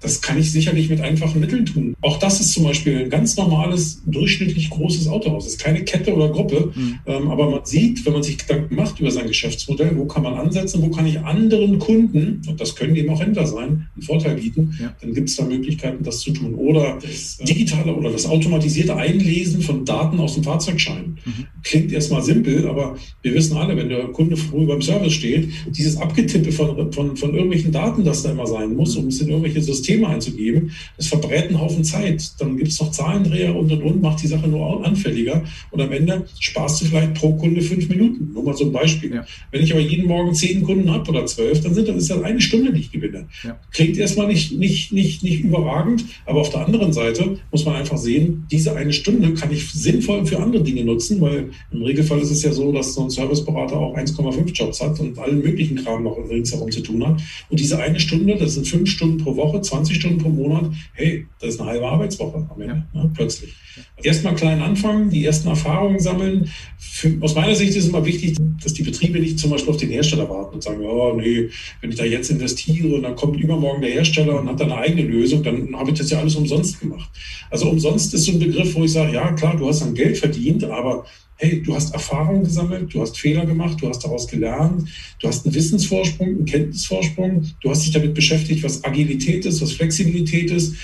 Das 0.00 0.20
kann 0.20 0.38
ich 0.38 0.52
sicherlich 0.52 0.90
mit 0.90 1.00
einfachen 1.00 1.40
Mitteln 1.40 1.64
tun. 1.64 1.94
Auch 2.02 2.18
das 2.18 2.40
ist 2.40 2.52
zum 2.52 2.64
Beispiel 2.64 2.98
ein 2.98 3.10
ganz 3.10 3.36
normales, 3.36 4.02
durchschnittlich 4.06 4.68
großes 4.70 5.08
Autohaus. 5.08 5.44
Das 5.44 5.54
ist 5.54 5.60
keine 5.60 5.84
Kette 5.84 6.14
oder 6.14 6.28
Gruppe, 6.28 6.72
mhm. 6.74 6.98
ähm, 7.06 7.30
aber 7.30 7.50
man 7.50 7.64
sieht, 7.64 8.04
wenn 8.04 8.12
man 8.12 8.22
sich 8.22 8.38
Gedanken 8.38 8.74
macht 8.74 9.00
über 9.00 9.10
sein 9.10 9.26
Geschäftsmodell, 9.26 9.96
wo 9.96 10.04
kann 10.04 10.22
man 10.22 10.34
ansetzen, 10.34 10.82
wo 10.82 10.90
kann 10.90 11.06
ich 11.06 11.18
anderen 11.20 11.78
Kunden, 11.78 12.42
und 12.46 12.60
das 12.60 12.76
können 12.76 12.94
eben 12.94 13.08
auch 13.10 13.20
Händler 13.20 13.46
sein, 13.46 13.88
einen 13.94 14.02
Vorteil 14.02 14.36
bieten, 14.36 14.76
ja. 14.80 14.94
dann 15.00 15.14
gibt 15.14 15.30
es 15.30 15.36
da 15.36 15.44
Möglichkeiten, 15.44 16.04
das 16.04 16.20
zu 16.20 16.32
tun. 16.32 16.54
Oder 16.54 16.98
das 17.00 17.38
digitale 17.38 17.94
oder 17.94 18.10
das 18.10 18.26
automatisierte 18.26 18.94
Einlesen 18.96 19.62
von 19.62 19.84
Daten 19.84 20.20
aus 20.20 20.34
dem 20.34 20.44
Fahrzeugschein. 20.44 21.18
Mhm. 21.24 21.46
Klingt 21.62 21.92
erstmal 21.92 22.22
simpel, 22.22 22.68
aber 22.68 22.96
wir 23.22 23.34
wissen 23.34 23.56
alle, 23.56 23.76
wenn 23.76 23.88
der 23.88 24.04
Kunde 24.08 24.36
früh 24.36 24.66
beim 24.66 24.82
Service 24.82 25.14
steht, 25.14 25.48
dieses 25.70 25.96
Abgetippe 25.96 26.52
von, 26.52 26.92
von, 26.92 27.16
von 27.16 27.34
irgendwelchen 27.34 27.72
Daten, 27.72 28.04
das 28.04 28.22
da 28.22 28.30
immer 28.30 28.46
sein 28.46 28.74
muss, 28.74 28.94
um 28.96 29.06
es 29.08 29.20
in 29.20 29.28
irgendwelche 29.28 29.62
Systeme 29.62 29.85
Systeme 29.86 30.08
einzugeben. 30.08 30.72
Das 30.96 31.06
verbrät 31.06 31.48
einen 31.48 31.60
Haufen 31.60 31.84
Zeit. 31.84 32.32
Dann 32.38 32.56
gibt 32.56 32.68
es 32.68 32.80
noch 32.80 32.90
Zahlendreher 32.90 33.54
und 33.54 33.70
und 33.70 33.82
und, 33.82 34.02
macht 34.02 34.22
die 34.22 34.26
Sache 34.26 34.48
nur 34.48 34.84
anfälliger. 34.84 35.44
Und 35.70 35.80
am 35.80 35.92
Ende 35.92 36.26
sparst 36.40 36.80
du 36.80 36.86
vielleicht 36.86 37.14
pro 37.14 37.34
Kunde 37.34 37.62
fünf 37.62 37.88
Minuten. 37.88 38.32
Nur 38.32 38.42
mal 38.42 38.56
so 38.56 38.64
ein 38.64 38.72
Beispiel. 38.72 39.14
Ja. 39.14 39.26
Wenn 39.52 39.62
ich 39.62 39.72
aber 39.72 39.80
jeden 39.80 40.06
Morgen 40.06 40.34
zehn 40.34 40.62
Kunden 40.62 40.90
habe 40.90 41.08
oder 41.10 41.24
zwölf, 41.26 41.60
dann 41.60 41.74
sind 41.74 41.88
das 41.88 41.96
ist 41.96 42.10
das 42.10 42.22
eine 42.22 42.40
Stunde, 42.40 42.72
die 42.72 42.80
ich 42.80 42.92
gewinne. 42.92 43.26
Ja. 43.44 43.58
Klingt 43.72 43.96
erstmal 43.96 44.26
nicht, 44.26 44.52
nicht, 44.58 44.92
nicht, 44.92 45.22
nicht 45.22 45.40
überragend, 45.40 46.04
aber 46.24 46.40
auf 46.40 46.50
der 46.50 46.66
anderen 46.66 46.92
Seite 46.92 47.38
muss 47.52 47.64
man 47.64 47.76
einfach 47.76 47.96
sehen, 47.96 48.46
diese 48.50 48.74
eine 48.74 48.92
Stunde 48.92 49.34
kann 49.34 49.52
ich 49.52 49.70
sinnvoll 49.70 50.26
für 50.26 50.40
andere 50.40 50.62
Dinge 50.62 50.84
nutzen, 50.84 51.20
weil 51.20 51.50
im 51.70 51.82
Regelfall 51.82 52.20
ist 52.20 52.30
es 52.30 52.42
ja 52.42 52.52
so, 52.52 52.72
dass 52.72 52.94
so 52.94 53.04
ein 53.04 53.10
Serviceberater 53.10 53.76
auch 53.76 53.96
1,5 53.96 54.52
Jobs 54.52 54.82
hat 54.82 54.98
und 54.98 55.18
allen 55.18 55.42
möglichen 55.42 55.76
Kram 55.76 56.02
noch 56.02 56.18
ringsherum 56.28 56.70
zu 56.70 56.80
tun 56.80 57.06
hat. 57.06 57.20
Und 57.50 57.60
diese 57.60 57.78
eine 57.78 58.00
Stunde, 58.00 58.36
das 58.36 58.54
sind 58.54 58.66
fünf 58.66 58.90
Stunden 58.90 59.18
pro 59.18 59.36
Woche, 59.36 59.60
20 59.60 59.75
Stunden 59.84 60.18
pro 60.18 60.28
Monat, 60.28 60.70
hey, 60.94 61.26
das 61.40 61.54
ist 61.54 61.60
eine 61.60 61.70
halbe 61.70 61.86
Arbeitswoche 61.86 62.46
am 62.48 62.60
Ende, 62.60 62.86
ja. 62.94 63.02
ne, 63.02 63.10
plötzlich. 63.14 63.54
Erstmal 64.02 64.34
klein 64.34 64.62
anfangen, 64.62 65.10
die 65.10 65.24
ersten 65.24 65.48
Erfahrungen 65.48 66.00
sammeln. 66.00 66.50
Für, 66.78 67.12
aus 67.20 67.34
meiner 67.34 67.54
Sicht 67.54 67.70
ist 67.70 67.84
es 67.84 67.88
immer 67.88 68.04
wichtig, 68.06 68.36
dass 68.62 68.72
die 68.72 68.82
Betriebe 68.82 69.18
nicht 69.18 69.38
zum 69.38 69.50
Beispiel 69.50 69.70
auf 69.70 69.76
den 69.76 69.90
Hersteller 69.90 70.28
warten 70.30 70.54
und 70.54 70.62
sagen, 70.62 70.80
oh 70.82 71.14
nee, 71.14 71.50
wenn 71.80 71.90
ich 71.90 71.96
da 71.96 72.04
jetzt 72.04 72.30
investiere 72.30 72.94
und 72.94 73.02
dann 73.02 73.16
kommt 73.16 73.38
übermorgen 73.38 73.82
der 73.82 73.90
Hersteller 73.90 74.40
und 74.40 74.48
hat 74.48 74.60
dann 74.60 74.72
eine 74.72 74.80
eigene 74.80 75.02
Lösung, 75.02 75.42
dann 75.42 75.76
habe 75.76 75.90
ich 75.90 75.98
das 75.98 76.10
ja 76.10 76.18
alles 76.18 76.36
umsonst 76.36 76.80
gemacht. 76.80 77.10
Also 77.50 77.68
umsonst 77.68 78.14
ist 78.14 78.24
so 78.24 78.32
ein 78.32 78.38
Begriff, 78.38 78.74
wo 78.74 78.84
ich 78.84 78.92
sage, 78.92 79.12
ja 79.12 79.32
klar, 79.32 79.56
du 79.56 79.68
hast 79.68 79.82
dann 79.82 79.94
Geld 79.94 80.16
verdient, 80.16 80.64
aber 80.64 81.04
hey, 81.36 81.62
du 81.62 81.74
hast 81.74 81.92
Erfahrung 81.92 82.44
gesammelt, 82.44 82.92
du 82.92 83.00
hast 83.00 83.18
Fehler 83.18 83.44
gemacht, 83.44 83.78
du 83.80 83.88
hast 83.88 84.04
daraus 84.04 84.26
gelernt, 84.26 84.88
du 85.20 85.28
hast 85.28 85.44
einen 85.44 85.54
Wissensvorsprung, 85.54 86.28
einen 86.28 86.44
Kenntnisvorsprung, 86.44 87.44
du 87.60 87.70
hast 87.70 87.84
dich 87.84 87.92
damit 87.92 88.14
beschäftigt, 88.14 88.62
was 88.62 88.82
Agilität 88.84 89.44
ist, 89.44 89.60
was 89.60 89.72
Flexibilität 89.72 90.50
ist. 90.50 90.74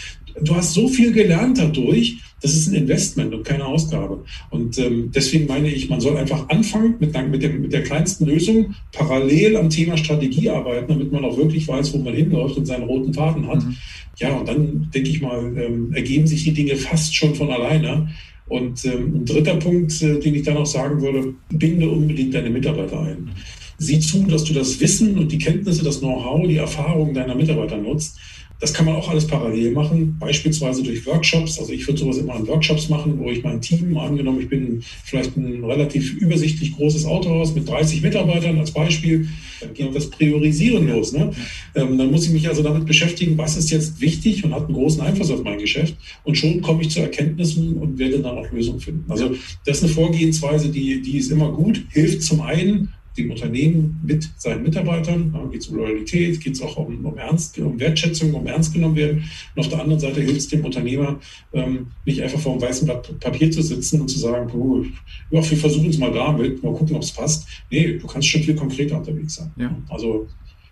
Du 0.40 0.54
hast 0.54 0.72
so 0.72 0.88
viel 0.88 1.12
gelernt 1.12 1.58
dadurch, 1.58 2.18
das 2.42 2.54
ist 2.54 2.68
ein 2.68 2.74
Investment 2.74 3.32
und 3.32 3.44
keine 3.44 3.64
Ausgabe. 3.64 4.24
Und 4.50 4.78
ähm, 4.78 5.10
deswegen 5.14 5.46
meine 5.46 5.68
ich, 5.68 5.88
man 5.88 6.00
soll 6.00 6.16
einfach 6.16 6.48
anfangen 6.48 6.96
mit, 6.98 7.14
mit, 7.30 7.42
dem, 7.42 7.62
mit 7.62 7.72
der 7.72 7.84
kleinsten 7.84 8.26
Lösung, 8.26 8.74
parallel 8.92 9.56
am 9.56 9.70
Thema 9.70 9.96
Strategie 9.96 10.50
arbeiten, 10.50 10.88
damit 10.88 11.12
man 11.12 11.24
auch 11.24 11.36
wirklich 11.36 11.68
weiß, 11.68 11.94
wo 11.94 11.98
man 11.98 12.14
hinläuft 12.14 12.56
und 12.56 12.66
seinen 12.66 12.84
roten 12.84 13.14
Faden 13.14 13.46
hat. 13.46 13.64
Mhm. 13.64 13.76
Ja, 14.18 14.34
und 14.36 14.48
dann 14.48 14.90
denke 14.92 15.08
ich 15.08 15.22
mal, 15.22 15.56
ähm, 15.56 15.92
ergeben 15.94 16.26
sich 16.26 16.44
die 16.44 16.52
Dinge 16.52 16.76
fast 16.76 17.14
schon 17.14 17.34
von 17.34 17.50
alleine. 17.50 18.10
Und 18.52 18.84
ähm, 18.84 19.14
ein 19.14 19.24
dritter 19.24 19.56
Punkt, 19.56 20.02
äh, 20.02 20.18
den 20.20 20.34
ich 20.34 20.42
da 20.42 20.52
noch 20.52 20.66
sagen 20.66 21.00
würde, 21.00 21.32
binde 21.48 21.88
unbedingt 21.88 22.34
deine 22.34 22.50
Mitarbeiter 22.50 23.00
ein. 23.00 23.30
Sieh 23.78 23.98
zu, 23.98 24.24
dass 24.26 24.44
du 24.44 24.52
das 24.52 24.78
Wissen 24.78 25.16
und 25.18 25.32
die 25.32 25.38
Kenntnisse, 25.38 25.82
das 25.82 26.00
Know-how, 26.00 26.46
die 26.46 26.58
Erfahrung 26.58 27.14
deiner 27.14 27.34
Mitarbeiter 27.34 27.78
nutzt. 27.78 28.18
Das 28.62 28.72
kann 28.72 28.86
man 28.86 28.94
auch 28.94 29.08
alles 29.08 29.26
parallel 29.26 29.72
machen, 29.72 30.16
beispielsweise 30.20 30.84
durch 30.84 31.04
Workshops. 31.04 31.58
Also 31.58 31.72
ich 31.72 31.84
würde 31.88 31.98
sowas 31.98 32.18
immer 32.18 32.36
in 32.36 32.46
Workshops 32.46 32.88
machen, 32.88 33.18
wo 33.18 33.28
ich 33.28 33.42
mein 33.42 33.60
Team, 33.60 33.96
angenommen, 33.96 34.40
ich 34.40 34.48
bin 34.48 34.84
vielleicht 35.04 35.36
ein 35.36 35.64
relativ 35.64 36.14
übersichtlich 36.14 36.72
großes 36.76 37.04
Autohaus 37.04 37.56
mit 37.56 37.68
30 37.68 38.02
Mitarbeitern 38.02 38.56
als 38.60 38.70
Beispiel, 38.70 39.26
dann 39.60 39.74
geht 39.74 39.92
das 39.92 40.08
Priorisieren 40.10 40.86
los. 40.86 41.12
Ne? 41.12 41.32
Ähm, 41.74 41.98
dann 41.98 42.12
muss 42.12 42.24
ich 42.26 42.32
mich 42.32 42.48
also 42.48 42.62
damit 42.62 42.86
beschäftigen, 42.86 43.36
was 43.36 43.56
ist 43.56 43.72
jetzt 43.72 44.00
wichtig 44.00 44.44
und 44.44 44.54
hat 44.54 44.66
einen 44.66 44.74
großen 44.74 45.00
Einfluss 45.00 45.32
auf 45.32 45.42
mein 45.42 45.58
Geschäft. 45.58 45.96
Und 46.22 46.38
schon 46.38 46.62
komme 46.62 46.82
ich 46.82 46.90
zu 46.90 47.00
Erkenntnissen 47.00 47.78
und 47.78 47.98
werde 47.98 48.20
dann 48.20 48.38
auch 48.38 48.48
Lösungen 48.52 48.78
finden. 48.78 49.10
Also 49.10 49.34
das 49.66 49.78
ist 49.78 49.82
eine 49.82 49.92
Vorgehensweise, 49.92 50.68
die, 50.68 51.02
die 51.02 51.18
ist 51.18 51.32
immer 51.32 51.50
gut, 51.50 51.82
hilft 51.90 52.22
zum 52.22 52.40
einen, 52.40 52.90
dem 53.16 53.30
Unternehmen 53.30 54.00
mit 54.04 54.28
seinen 54.38 54.62
Mitarbeitern. 54.62 55.32
Da 55.32 55.44
geht 55.50 55.62
es 55.62 55.68
um 55.68 55.76
Loyalität, 55.76 56.40
geht 56.40 56.54
es 56.54 56.62
auch 56.62 56.76
um, 56.76 57.04
um, 57.04 57.16
Ernst, 57.18 57.58
um 57.58 57.78
Wertschätzung, 57.78 58.32
um 58.34 58.46
ernst 58.46 58.72
genommen 58.72 58.96
werden. 58.96 59.24
Und 59.54 59.60
auf 59.60 59.68
der 59.68 59.80
anderen 59.80 60.00
Seite 60.00 60.20
hilft 60.20 60.38
es 60.38 60.48
dem 60.48 60.64
Unternehmer, 60.64 61.20
ähm, 61.52 61.88
nicht 62.04 62.22
einfach 62.22 62.40
vor 62.40 62.52
einem 62.52 62.62
weißen 62.62 62.86
Blatt 62.86 63.18
Papier 63.20 63.50
zu 63.50 63.62
sitzen 63.62 64.00
und 64.00 64.08
zu 64.08 64.18
sagen, 64.18 64.50
oh, 64.54 64.84
ja, 65.30 65.50
wir 65.50 65.58
versuchen 65.58 65.90
es 65.90 65.98
mal 65.98 66.12
damit, 66.12 66.62
mal 66.62 66.72
gucken, 66.72 66.96
ob 66.96 67.02
es 67.02 67.12
passt. 67.12 67.46
Nee, 67.70 67.98
du 67.98 68.06
kannst 68.06 68.28
schon 68.28 68.42
viel 68.42 68.54
konkreter 68.54 68.98
unterwegs 68.98 69.34
sein. 69.34 69.50
Ja. 69.56 69.76
Also 69.88 70.28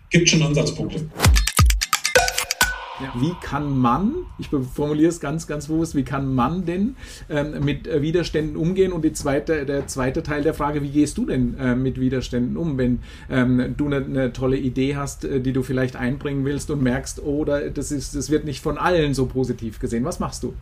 gibt 0.09 0.29
schon 0.29 0.41
Ansatzpunkte. 0.41 1.05
Ja. 3.01 3.13
Wie 3.19 3.33
kann 3.41 3.77
man, 3.77 4.13
ich 4.37 4.49
formuliere 4.73 5.09
es 5.09 5.19
ganz, 5.19 5.47
ganz 5.47 5.67
bewusst, 5.67 5.95
wie 5.95 6.03
kann 6.03 6.33
man 6.33 6.65
denn 6.65 6.95
ähm, 7.29 7.63
mit 7.63 7.87
äh, 7.87 8.01
Widerständen 8.01 8.55
umgehen? 8.55 8.91
Und 8.91 9.03
die 9.03 9.13
zweite, 9.13 9.65
der 9.65 9.87
zweite 9.87 10.23
Teil 10.23 10.43
der 10.43 10.53
Frage, 10.53 10.81
wie 10.81 10.89
gehst 10.89 11.17
du 11.17 11.25
denn 11.25 11.57
äh, 11.57 11.75
mit 11.75 11.99
Widerständen 11.99 12.57
um, 12.57 12.77
wenn 12.77 12.99
ähm, 13.29 13.75
du 13.77 13.87
eine, 13.87 13.97
eine, 13.97 14.33
tolle 14.33 14.57
Idee 14.57 14.95
hast, 14.95 15.25
äh, 15.25 15.41
die 15.41 15.53
du 15.53 15.63
vielleicht 15.63 15.95
einbringen 15.95 16.45
willst 16.45 16.69
und 16.69 16.83
merkst, 16.83 17.21
oder 17.21 17.61
oh, 17.65 17.69
das, 17.73 17.91
ist, 17.91 18.15
das 18.15 18.29
wird 18.29 18.45
nicht 18.45 18.61
von 18.61 18.77
allen 18.77 19.13
so 19.13 19.25
positiv 19.25 19.79
gesehen. 19.79 20.05
Was 20.05 20.19
machst 20.19 20.43
du? 20.43 20.53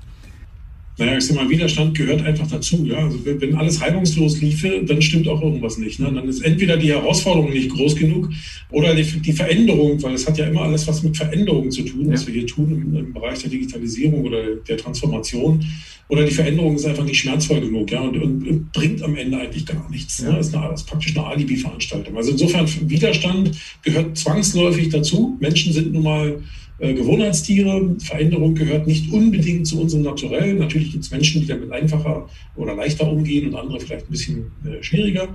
Naja, 0.99 1.17
ich 1.17 1.25
sag 1.25 1.38
mal, 1.38 1.49
Widerstand 1.49 1.97
gehört 1.97 2.21
einfach 2.23 2.45
dazu. 2.47 2.85
Ja? 2.85 2.97
Also 2.97 3.19
wenn 3.23 3.55
alles 3.55 3.81
reibungslos 3.81 4.41
liefe, 4.41 4.83
dann 4.85 5.01
stimmt 5.01 5.29
auch 5.29 5.41
irgendwas 5.41 5.77
nicht. 5.77 5.99
Ne? 5.99 6.12
Dann 6.13 6.27
ist 6.27 6.41
entweder 6.41 6.75
die 6.75 6.89
Herausforderung 6.89 7.51
nicht 7.51 7.69
groß 7.69 7.95
genug 7.95 8.29
oder 8.69 8.93
die, 8.93 9.03
die 9.03 9.31
Veränderung, 9.31 10.03
weil 10.03 10.13
es 10.13 10.27
hat 10.27 10.38
ja 10.38 10.45
immer 10.45 10.63
alles 10.63 10.85
was 10.88 11.01
mit 11.01 11.15
Veränderung 11.15 11.71
zu 11.71 11.83
tun, 11.83 12.07
ja. 12.07 12.13
was 12.13 12.27
wir 12.27 12.33
hier 12.33 12.45
tun 12.45 12.69
im, 12.71 12.97
im, 12.97 13.13
Bereich 13.13 13.39
der 13.39 13.49
Digitalisierung 13.49 14.25
oder 14.25 14.55
der 14.55 14.77
Transformation. 14.77 15.63
Oder 16.09 16.25
die 16.25 16.31
Veränderung 16.31 16.75
ist 16.75 16.85
einfach 16.85 17.05
nicht 17.05 17.19
schmerzvoll 17.19 17.62
genug 17.62 17.91
ja? 17.91 18.01
und, 18.01 18.17
und, 18.17 18.47
und 18.47 18.71
bringt 18.73 19.01
am 19.01 19.15
Ende 19.15 19.38
eigentlich 19.38 19.65
gar 19.65 19.89
nichts. 19.89 20.19
Ja. 20.19 20.33
Ne? 20.33 20.39
Ist, 20.39 20.53
eine, 20.53 20.73
ist 20.73 20.85
praktisch 20.85 21.15
eine 21.15 21.25
Alibi-Veranstaltung. 21.25 22.17
Also 22.17 22.31
insofern, 22.31 22.67
Widerstand 22.89 23.51
gehört 23.83 24.17
zwangsläufig 24.17 24.89
dazu. 24.89 25.38
Menschen 25.39 25.71
sind 25.71 25.93
nun 25.93 26.03
mal 26.03 26.41
äh, 26.80 26.94
Gewohnheitstiere. 26.94 27.96
Veränderung 28.00 28.56
gehört 28.56 28.88
nicht 28.88 29.12
unbedingt 29.12 29.68
zu 29.68 29.82
unserem 29.82 30.04
Naturell. 30.04 30.54
Natürlich 30.54 30.92
gibt 30.92 31.04
es 31.04 31.12
Menschen, 31.12 31.42
die 31.42 31.48
damit 31.48 31.72
einfacher 31.72 32.30
oder 32.56 32.76
leichter 32.76 33.12
umgehen 33.12 33.48
und 33.48 33.56
andere 33.56 33.80
vielleicht 33.80 34.08
ein 34.08 34.12
bisschen 34.12 34.52
äh, 34.65 34.82
schwieriger. 34.82 35.30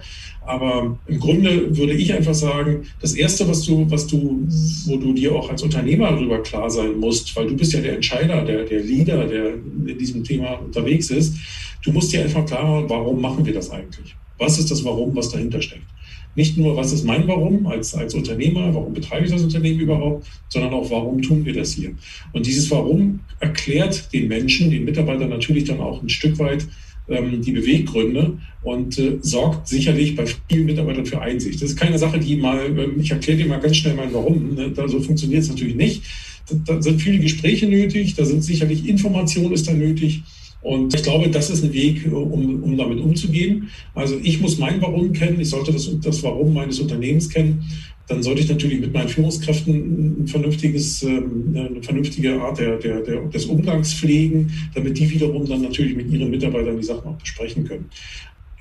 Aber 0.46 0.98
im 1.06 1.20
Grunde 1.20 1.76
würde 1.76 1.94
ich 1.94 2.12
einfach 2.12 2.34
sagen, 2.34 2.86
das 3.00 3.14
Erste, 3.14 3.46
was 3.48 3.62
du, 3.62 3.90
was 3.90 4.06
du, 4.06 4.46
wo 4.86 4.96
du 4.96 5.12
dir 5.12 5.34
auch 5.34 5.50
als 5.50 5.62
Unternehmer 5.62 6.10
darüber 6.10 6.42
klar 6.42 6.70
sein 6.70 6.98
musst, 6.98 7.34
weil 7.36 7.46
du 7.46 7.56
bist 7.56 7.72
ja 7.72 7.80
der 7.80 7.94
Entscheider, 7.94 8.44
der, 8.44 8.64
der 8.64 8.80
Leader, 8.80 9.26
der 9.26 9.54
in 9.54 9.98
diesem 9.98 10.24
Thema 10.24 10.54
unterwegs 10.54 11.10
ist, 11.10 11.36
du 11.84 11.92
musst 11.92 12.12
dir 12.12 12.22
einfach 12.22 12.44
klar 12.46 12.64
machen, 12.64 12.84
warum 12.88 13.20
machen 13.20 13.44
wir 13.44 13.52
das 13.52 13.70
eigentlich? 13.70 14.16
Was 14.38 14.58
ist 14.58 14.70
das 14.70 14.84
Warum, 14.84 15.14
was 15.14 15.30
dahinter 15.30 15.62
steckt? 15.62 15.93
Nicht 16.36 16.56
nur, 16.56 16.76
was 16.76 16.92
ist 16.92 17.04
mein 17.04 17.26
Warum 17.28 17.66
als, 17.66 17.94
als 17.94 18.14
Unternehmer, 18.14 18.74
warum 18.74 18.92
betreibe 18.92 19.24
ich 19.24 19.32
das 19.32 19.42
Unternehmen 19.42 19.80
überhaupt, 19.80 20.26
sondern 20.48 20.72
auch, 20.72 20.90
warum 20.90 21.22
tun 21.22 21.44
wir 21.44 21.54
das 21.54 21.72
hier? 21.72 21.92
Und 22.32 22.46
dieses 22.46 22.70
Warum 22.70 23.20
erklärt 23.40 24.12
den 24.12 24.28
Menschen, 24.28 24.70
den 24.70 24.84
Mitarbeitern 24.84 25.30
natürlich 25.30 25.64
dann 25.64 25.80
auch 25.80 26.02
ein 26.02 26.08
Stück 26.08 26.38
weit 26.38 26.66
ähm, 27.08 27.42
die 27.42 27.52
Beweggründe 27.52 28.38
und 28.62 28.98
äh, 28.98 29.18
sorgt 29.20 29.68
sicherlich 29.68 30.16
bei 30.16 30.24
vielen 30.48 30.66
Mitarbeitern 30.66 31.04
für 31.04 31.20
Einsicht. 31.20 31.60
Das 31.60 31.70
ist 31.70 31.76
keine 31.76 31.98
Sache, 31.98 32.18
die 32.18 32.36
mal, 32.36 32.58
äh, 32.78 32.88
ich 32.98 33.10
erkläre 33.10 33.38
dir 33.38 33.46
mal 33.46 33.60
ganz 33.60 33.76
schnell 33.76 33.94
mein 33.94 34.12
Warum. 34.14 34.54
Ne? 34.54 34.70
Da, 34.70 34.88
so 34.88 35.00
funktioniert 35.00 35.42
es 35.42 35.50
natürlich 35.50 35.74
nicht. 35.74 36.02
Da, 36.48 36.56
da 36.64 36.82
sind 36.82 37.00
viele 37.00 37.18
Gespräche 37.18 37.66
nötig, 37.66 38.14
da 38.14 38.24
sind 38.24 38.42
sicherlich 38.42 38.88
Informationen 38.88 39.52
ist 39.52 39.68
da 39.68 39.72
nötig. 39.72 40.22
Und 40.64 40.94
ich 40.94 41.02
glaube, 41.02 41.28
das 41.28 41.50
ist 41.50 41.62
ein 41.62 41.74
Weg, 41.74 42.10
um, 42.10 42.62
um 42.62 42.76
damit 42.76 42.98
umzugehen. 42.98 43.68
Also 43.94 44.18
ich 44.22 44.40
muss 44.40 44.58
mein 44.58 44.80
Warum 44.80 45.12
kennen, 45.12 45.38
ich 45.38 45.50
sollte 45.50 45.72
das, 45.72 45.90
das 46.00 46.22
Warum 46.22 46.54
meines 46.54 46.80
Unternehmens 46.80 47.28
kennen. 47.28 47.62
Dann 48.08 48.22
sollte 48.22 48.40
ich 48.40 48.48
natürlich 48.48 48.80
mit 48.80 48.92
meinen 48.92 49.08
Führungskräften 49.08 50.24
ein 50.24 50.26
vernünftiges, 50.26 51.02
ähm, 51.02 51.54
eine 51.54 51.82
vernünftige 51.82 52.40
Art 52.40 52.58
der, 52.58 52.78
der, 52.78 53.00
der, 53.02 53.20
des 53.26 53.44
Umgangs 53.44 53.92
pflegen, 53.92 54.50
damit 54.74 54.98
die 54.98 55.10
wiederum 55.10 55.46
dann 55.46 55.60
natürlich 55.60 55.96
mit 55.96 56.10
ihren 56.10 56.30
Mitarbeitern 56.30 56.78
die 56.78 56.82
Sachen 56.82 57.08
auch 57.08 57.18
besprechen 57.18 57.64
können 57.64 57.90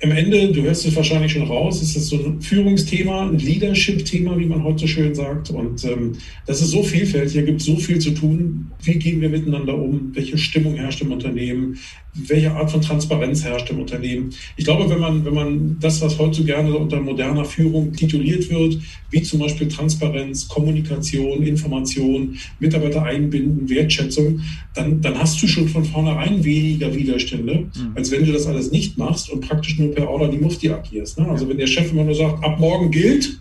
im 0.00 0.10
Ende, 0.10 0.52
du 0.52 0.62
hörst 0.62 0.84
es 0.86 0.96
wahrscheinlich 0.96 1.32
schon 1.32 1.46
raus, 1.46 1.80
ist 1.80 1.96
es 1.96 2.08
so 2.08 2.16
ein 2.16 2.40
Führungsthema, 2.40 3.28
ein 3.28 3.38
Leadership-Thema, 3.38 4.38
wie 4.38 4.46
man 4.46 4.64
heute 4.64 4.80
so 4.80 4.86
schön 4.86 5.14
sagt. 5.14 5.50
Und 5.50 5.84
ähm, 5.84 6.12
das 6.46 6.60
ist 6.60 6.70
so 6.70 6.82
vielfältig, 6.82 7.32
hier 7.32 7.44
gibt 7.44 7.60
es 7.60 7.66
so 7.66 7.76
viel 7.76 7.98
zu 7.98 8.10
tun. 8.10 8.70
Wie 8.82 8.98
gehen 8.98 9.20
wir 9.20 9.28
miteinander 9.28 9.76
um? 9.76 10.10
Welche 10.14 10.36
Stimmung 10.36 10.74
herrscht 10.74 11.00
im 11.00 11.12
Unternehmen? 11.12 11.78
Welche 12.14 12.52
Art 12.52 12.70
von 12.70 12.80
Transparenz 12.80 13.44
herrscht 13.44 13.70
im 13.70 13.80
Unternehmen. 13.80 14.30
Ich 14.56 14.64
glaube, 14.64 14.88
wenn 14.88 15.00
man, 15.00 15.24
wenn 15.24 15.34
man 15.34 15.76
das, 15.80 16.00
was 16.00 16.18
heute 16.18 16.36
so 16.36 16.44
gerne 16.44 16.76
unter 16.76 17.00
moderner 17.00 17.44
Führung 17.44 17.92
tituliert 17.92 18.48
wird, 18.50 18.78
wie 19.10 19.22
zum 19.22 19.40
Beispiel 19.40 19.68
Transparenz, 19.68 20.46
Kommunikation, 20.46 21.42
Information, 21.42 22.36
Mitarbeiter 22.60 23.02
einbinden, 23.02 23.68
Wertschätzung, 23.68 24.40
dann, 24.74 25.00
dann 25.00 25.18
hast 25.18 25.42
du 25.42 25.48
schon 25.48 25.68
von 25.68 25.84
vornherein 25.84 26.44
weniger 26.44 26.94
Widerstände, 26.94 27.54
mhm. 27.54 27.92
als 27.94 28.10
wenn 28.10 28.24
du 28.24 28.32
das 28.32 28.46
alles 28.46 28.70
nicht 28.70 28.96
machst 28.96 29.30
und 29.30 29.40
praktisch 29.40 29.78
nur 29.78 29.92
per 29.92 30.08
Order 30.08 30.28
die 30.28 30.38
Mufti 30.38 30.70
agierst. 30.70 31.18
Ne? 31.18 31.28
Also 31.28 31.48
wenn 31.48 31.58
der 31.58 31.66
Chef 31.66 31.90
immer 31.90 32.04
nur 32.04 32.14
sagt, 32.14 32.44
ab 32.44 32.60
morgen 32.60 32.90
gilt, 32.90 33.40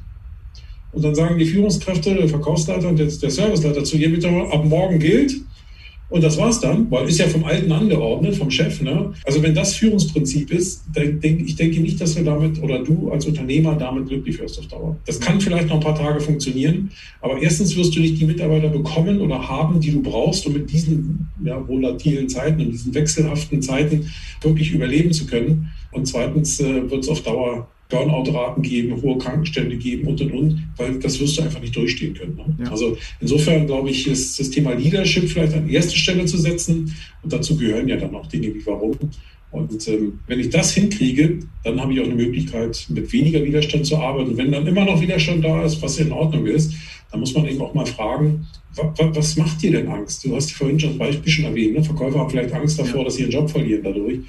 und 0.94 1.04
dann 1.04 1.16
sagen 1.16 1.40
die 1.40 1.46
Führungskräfte, 1.46 2.14
der 2.14 2.30
Verkaufsleiter 2.30 2.88
und 2.88 3.00
der, 3.00 3.08
der 3.08 3.30
Serviceleiter 3.32 3.84
zu 3.84 3.98
jedem 3.98 4.14
Mitarbeiter, 4.14 4.54
ab 4.54 4.64
morgen 4.64 5.00
gilt, 5.00 5.42
und 6.14 6.24
das 6.24 6.38
war's 6.38 6.60
dann, 6.60 6.92
weil 6.92 7.10
ist 7.10 7.18
ja 7.18 7.28
vom 7.28 7.44
Alten 7.44 7.72
angeordnet, 7.72 8.36
vom 8.36 8.52
Chef. 8.52 8.80
Ne? 8.84 9.12
Also 9.24 9.42
wenn 9.42 9.56
das 9.56 9.74
Führungsprinzip 9.74 10.52
ist, 10.52 10.84
dann 10.94 11.20
denke 11.20 11.44
ich 11.44 11.56
denke 11.56 11.80
nicht, 11.80 12.00
dass 12.00 12.16
wir 12.16 12.24
damit 12.24 12.62
oder 12.62 12.84
du 12.84 13.10
als 13.10 13.26
Unternehmer 13.26 13.74
damit 13.74 14.10
glücklich 14.10 14.40
wirst 14.40 14.60
auf 14.60 14.68
Dauer. 14.68 14.96
Das 15.08 15.20
kann 15.20 15.42
vielleicht 15.42 15.70
noch 15.70 15.78
ein 15.78 15.82
paar 15.82 15.96
Tage 15.96 16.20
funktionieren, 16.20 16.92
aber 17.20 17.42
erstens 17.42 17.76
wirst 17.76 17.96
du 17.96 18.00
nicht 18.00 18.22
die 18.22 18.26
Mitarbeiter 18.26 18.70
bekommen 18.70 19.22
oder 19.22 19.50
haben, 19.50 19.80
die 19.80 19.90
du 19.90 20.04
brauchst, 20.04 20.46
um 20.46 20.54
mit 20.54 20.72
diesen 20.72 21.30
ja, 21.44 21.68
volatilen 21.68 22.30
Zeiten 22.30 22.62
und 22.62 22.72
diesen 22.72 22.94
wechselhaften 22.94 23.64
Zeiten 23.64 24.12
wirklich 24.42 24.72
überleben 24.72 25.14
zu 25.14 25.26
können. 25.26 25.72
Und 25.94 26.08
zweitens 26.08 26.60
äh, 26.60 26.92
wird 26.92 27.06
es 27.06 27.10
auf 27.10 27.22
Dauer 27.24 27.68
Burnout-Raten 27.90 28.62
geben, 28.62 29.02
hohe 29.02 29.18
Krankenstände 29.18 29.78
geben 29.78 30.08
und 30.08 30.22
und 30.22 30.32
und, 30.32 30.68
weil 30.78 31.00
das 31.00 31.20
wirst 31.20 31.38
du 31.38 31.44
einfach 31.44 31.62
nicht 31.62 31.76
durchstehen 31.76 32.14
können. 32.14 32.36
Ne? 32.36 32.64
Ja. 32.64 32.72
Also 32.72 32.98
insofern 33.20 33.68
glaube 33.68 33.90
ich, 33.90 34.08
ist 34.08 34.40
das 34.40 34.50
Thema 34.50 34.74
Leadership 34.74 35.30
vielleicht 35.30 35.54
an 35.54 35.70
erste 35.70 35.96
Stelle 35.96 36.26
zu 36.26 36.38
setzen 36.38 36.96
und 37.22 37.32
dazu 37.32 37.58
gehören 37.58 37.88
ja 37.88 37.98
dann 37.98 38.16
auch 38.16 38.28
Dinge 38.28 38.54
wie 38.54 38.66
warum. 38.66 38.98
Und 39.54 39.88
ähm, 39.88 40.20
wenn 40.26 40.40
ich 40.40 40.50
das 40.50 40.74
hinkriege, 40.74 41.40
dann 41.64 41.80
habe 41.80 41.94
ich 41.94 42.00
auch 42.00 42.06
eine 42.06 42.16
Möglichkeit, 42.16 42.88
mit 42.90 43.14
weniger 43.14 43.44
Widerstand 43.44 43.86
zu 43.86 43.98
arbeiten. 43.98 44.32
Und 44.32 44.38
wenn 44.38 44.52
dann 44.52 44.66
immer 44.66 44.84
noch 44.84 45.00
Widerstand 45.00 45.46
da 45.46 45.64
ist, 45.64 45.80
was 45.84 46.00
in 46.00 46.12
Ordnung 46.12 46.48
ist, 46.48 46.74
dann 47.14 47.20
muss 47.20 47.36
man 47.36 47.46
eben 47.46 47.62
auch 47.62 47.76
mal 47.76 47.86
fragen, 47.86 48.48
was 48.98 49.38
macht 49.38 49.62
dir 49.62 49.72
denn 49.72 49.88
Angst? 49.88 50.26
Du 50.26 50.36
hast 50.36 50.52
vorhin 50.52 50.80
schon 50.80 50.98
das 50.98 50.98
Beispiel 50.98 51.32
schon 51.32 51.46
erwähnt, 51.46 51.76
ne? 51.76 51.84
Verkäufer 51.84 52.18
haben 52.18 52.30
vielleicht 52.32 52.52
Angst 52.54 52.80
davor, 52.80 53.02
ja. 53.02 53.04
dass 53.06 53.16
sie 53.16 53.22
ihren 53.22 53.32
Job 53.32 53.48
verlieren 53.48 53.84
dadurch 53.84 54.20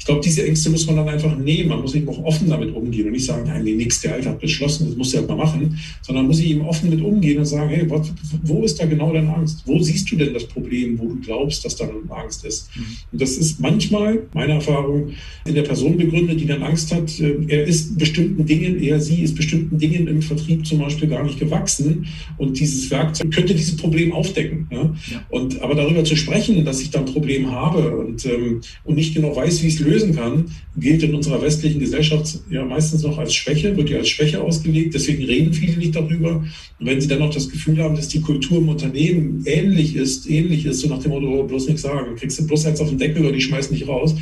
ich 0.00 0.06
glaube, 0.06 0.22
diese 0.24 0.46
Ängste 0.46 0.70
muss 0.70 0.86
man 0.86 0.96
dann 0.96 1.08
einfach 1.10 1.36
nehmen. 1.36 1.68
Man 1.68 1.82
muss 1.82 1.94
eben 1.94 2.08
auch 2.08 2.24
offen 2.24 2.48
damit 2.48 2.74
umgehen 2.74 3.04
und 3.04 3.12
nicht 3.12 3.26
sagen, 3.26 3.44
nein, 3.46 3.62
nee, 3.62 3.74
nix, 3.74 4.00
der 4.00 4.14
Alte 4.14 4.30
hat 4.30 4.40
beschlossen, 4.40 4.86
das 4.86 4.96
muss 4.96 5.12
er 5.12 5.20
halt 5.20 5.28
mal 5.28 5.36
machen, 5.36 5.78
sondern 6.00 6.26
muss 6.26 6.40
ich 6.40 6.52
eben 6.52 6.62
offen 6.62 6.88
mit 6.88 7.02
umgehen 7.02 7.38
und 7.38 7.44
sagen, 7.44 7.68
hey, 7.68 7.84
was, 7.88 8.10
wo 8.42 8.64
ist 8.64 8.80
da 8.80 8.86
genau 8.86 9.12
deine 9.12 9.34
Angst? 9.36 9.62
Wo 9.66 9.78
siehst 9.78 10.10
du 10.10 10.16
denn 10.16 10.32
das 10.32 10.46
Problem, 10.46 10.98
wo 10.98 11.04
du 11.04 11.20
glaubst, 11.20 11.66
dass 11.66 11.76
da 11.76 11.86
Angst 12.08 12.46
ist? 12.46 12.74
Mhm. 12.74 12.82
Und 13.12 13.20
das 13.20 13.32
ist 13.32 13.60
manchmal, 13.60 14.20
meine 14.32 14.54
Erfahrung, 14.54 15.10
in 15.44 15.54
der 15.54 15.62
Person 15.62 15.98
begründet, 15.98 16.40
die 16.40 16.46
dann 16.46 16.62
Angst 16.62 16.94
hat, 16.94 17.20
äh, 17.20 17.34
er 17.48 17.66
ist 17.66 17.98
bestimmten 17.98 18.46
Dingen, 18.46 18.82
er, 18.82 19.00
sie 19.00 19.20
ist 19.20 19.34
bestimmten 19.34 19.76
Dingen 19.76 20.08
im 20.08 20.22
Vertrieb 20.22 20.66
zum 20.66 20.78
Beispiel 20.78 21.10
gar 21.10 21.24
nicht 21.24 21.38
gewachsen 21.38 22.06
und 22.38 22.58
dieses 22.58 22.90
Werkzeug 22.90 23.30
könnte 23.30 23.54
dieses 23.54 23.76
Problem 23.76 24.12
aufdecken. 24.12 24.66
Ja? 24.70 24.94
Ja. 25.10 25.24
Und, 25.28 25.60
aber 25.62 25.74
darüber 25.74 26.04
zu 26.04 26.16
sprechen, 26.16 26.64
dass 26.64 26.80
ich 26.80 26.90
da 26.90 27.00
ein 27.00 27.04
Problem 27.04 27.50
habe 27.50 27.96
und, 27.96 28.26
ähm, 28.26 28.60
und 28.84 28.96
nicht 28.96 29.14
genau 29.14 29.36
weiß, 29.36 29.62
wie 29.62 29.68
es 29.68 29.78
löst, 29.78 30.00
lösen 30.00 30.14
kann, 30.14 30.50
gilt 30.76 31.02
in 31.02 31.14
unserer 31.14 31.42
westlichen 31.42 31.80
Gesellschaft 31.80 32.40
ja 32.50 32.64
meistens 32.64 33.02
noch 33.02 33.18
als 33.18 33.34
Schwäche, 33.34 33.76
wird 33.76 33.90
ja 33.90 33.98
als 33.98 34.08
Schwäche 34.08 34.40
ausgelegt. 34.40 34.94
Deswegen 34.94 35.24
reden 35.24 35.52
viele 35.52 35.76
nicht 35.76 35.94
darüber. 35.96 36.36
Und 36.78 36.86
wenn 36.86 37.00
sie 37.00 37.08
dann 37.08 37.18
noch 37.18 37.34
das 37.34 37.48
Gefühl 37.48 37.82
haben, 37.82 37.96
dass 37.96 38.08
die 38.08 38.20
Kultur 38.20 38.58
im 38.58 38.68
Unternehmen 38.68 39.42
ähnlich 39.46 39.96
ist, 39.96 40.28
ähnlich 40.28 40.64
ist, 40.64 40.80
so 40.80 40.88
nach 40.88 40.98
dem 40.98 41.10
Motto, 41.10 41.26
oh, 41.26 41.42
bloß 41.44 41.66
nichts 41.66 41.82
sagen, 41.82 42.16
kriegst 42.16 42.38
du 42.38 42.46
bloß 42.46 42.66
eins 42.66 42.80
auf 42.80 42.88
den 42.88 42.98
Deckel 42.98 43.22
oder 43.22 43.32
die 43.32 43.40
schmeißen 43.40 43.74
nicht 43.74 43.88
raus. 43.88 44.14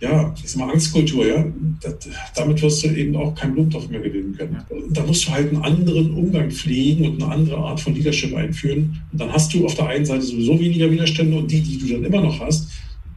Ja, 0.00 0.30
das 0.30 0.44
ist 0.44 0.56
mal 0.56 0.70
Angstkultur, 0.70 1.26
ja. 1.26 1.44
Das, 1.80 1.96
damit 2.36 2.62
wirst 2.62 2.84
du 2.84 2.88
eben 2.88 3.16
auch 3.16 3.34
keinen 3.34 3.54
Blumentopf 3.54 3.88
mehr 3.88 4.00
gewinnen 4.00 4.36
können. 4.36 4.56
Da 4.90 5.04
musst 5.04 5.26
du 5.26 5.32
halt 5.32 5.48
einen 5.48 5.62
anderen 5.62 6.12
Umgang 6.12 6.50
pflegen 6.50 7.04
und 7.06 7.22
eine 7.22 7.32
andere 7.32 7.56
Art 7.56 7.80
von 7.80 7.94
Leadership 7.94 8.34
einführen. 8.34 9.00
Und 9.12 9.20
dann 9.20 9.32
hast 9.32 9.52
du 9.52 9.66
auf 9.66 9.74
der 9.74 9.88
einen 9.88 10.04
Seite 10.04 10.22
sowieso 10.22 10.58
weniger 10.60 10.90
Widerstände 10.90 11.36
und 11.36 11.50
die, 11.50 11.60
die 11.60 11.78
du 11.78 11.94
dann 11.94 12.04
immer 12.04 12.20
noch 12.20 12.38
hast, 12.40 12.68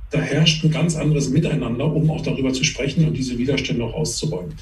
da 0.10 0.20
herrscht 0.20 0.64
ein 0.64 0.72
ganz 0.72 0.96
anderes 0.96 1.30
Miteinander, 1.30 1.86
um 1.86 2.10
auch 2.10 2.22
darüber 2.22 2.52
zu 2.52 2.64
sprechen 2.64 3.08
und 3.08 3.16
diese 3.16 3.38
Widerstände 3.38 3.84
auch 3.84 3.94
auszuräumen. 3.94 4.54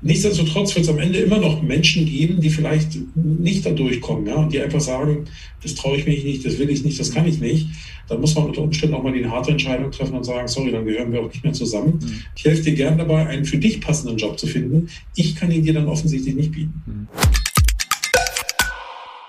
Nichtsdestotrotz 0.00 0.76
wird 0.76 0.84
es 0.84 0.90
am 0.90 0.98
Ende 0.98 1.18
immer 1.18 1.38
noch 1.38 1.60
Menschen 1.60 2.06
geben, 2.06 2.40
die 2.40 2.50
vielleicht 2.50 2.98
nicht 3.16 3.66
da 3.66 3.70
durchkommen, 3.70 4.26
ja, 4.26 4.36
und 4.36 4.52
die 4.52 4.60
einfach 4.60 4.80
sagen, 4.80 5.24
das 5.62 5.74
traue 5.74 5.96
ich 5.96 6.06
mich 6.06 6.22
nicht, 6.24 6.46
das 6.46 6.58
will 6.58 6.70
ich 6.70 6.84
nicht, 6.84 7.00
das 7.00 7.10
kann 7.10 7.26
ich 7.26 7.40
nicht. 7.40 7.66
Da 8.08 8.16
muss 8.16 8.34
man 8.36 8.44
unter 8.44 8.62
Umständen 8.62 8.94
auch 8.94 9.02
mal 9.02 9.12
die 9.12 9.26
harte 9.26 9.50
Entscheidung 9.50 9.90
treffen 9.90 10.14
und 10.14 10.24
sagen, 10.24 10.46
sorry, 10.46 10.70
dann 10.70 10.84
gehören 10.84 11.12
wir 11.12 11.20
auch 11.20 11.28
nicht 11.28 11.42
mehr 11.42 11.52
zusammen. 11.52 11.98
Mhm. 12.00 12.22
Ich 12.36 12.44
helfe 12.44 12.62
dir 12.62 12.74
gern 12.74 12.96
dabei, 12.96 13.26
einen 13.26 13.44
für 13.44 13.58
dich 13.58 13.80
passenden 13.80 14.16
Job 14.16 14.38
zu 14.38 14.46
finden. 14.46 14.88
Ich 15.16 15.34
kann 15.34 15.50
ihn 15.50 15.64
dir 15.64 15.74
dann 15.74 15.88
offensichtlich 15.88 16.34
nicht 16.34 16.52
bieten. 16.52 16.82
Mhm. 16.86 17.08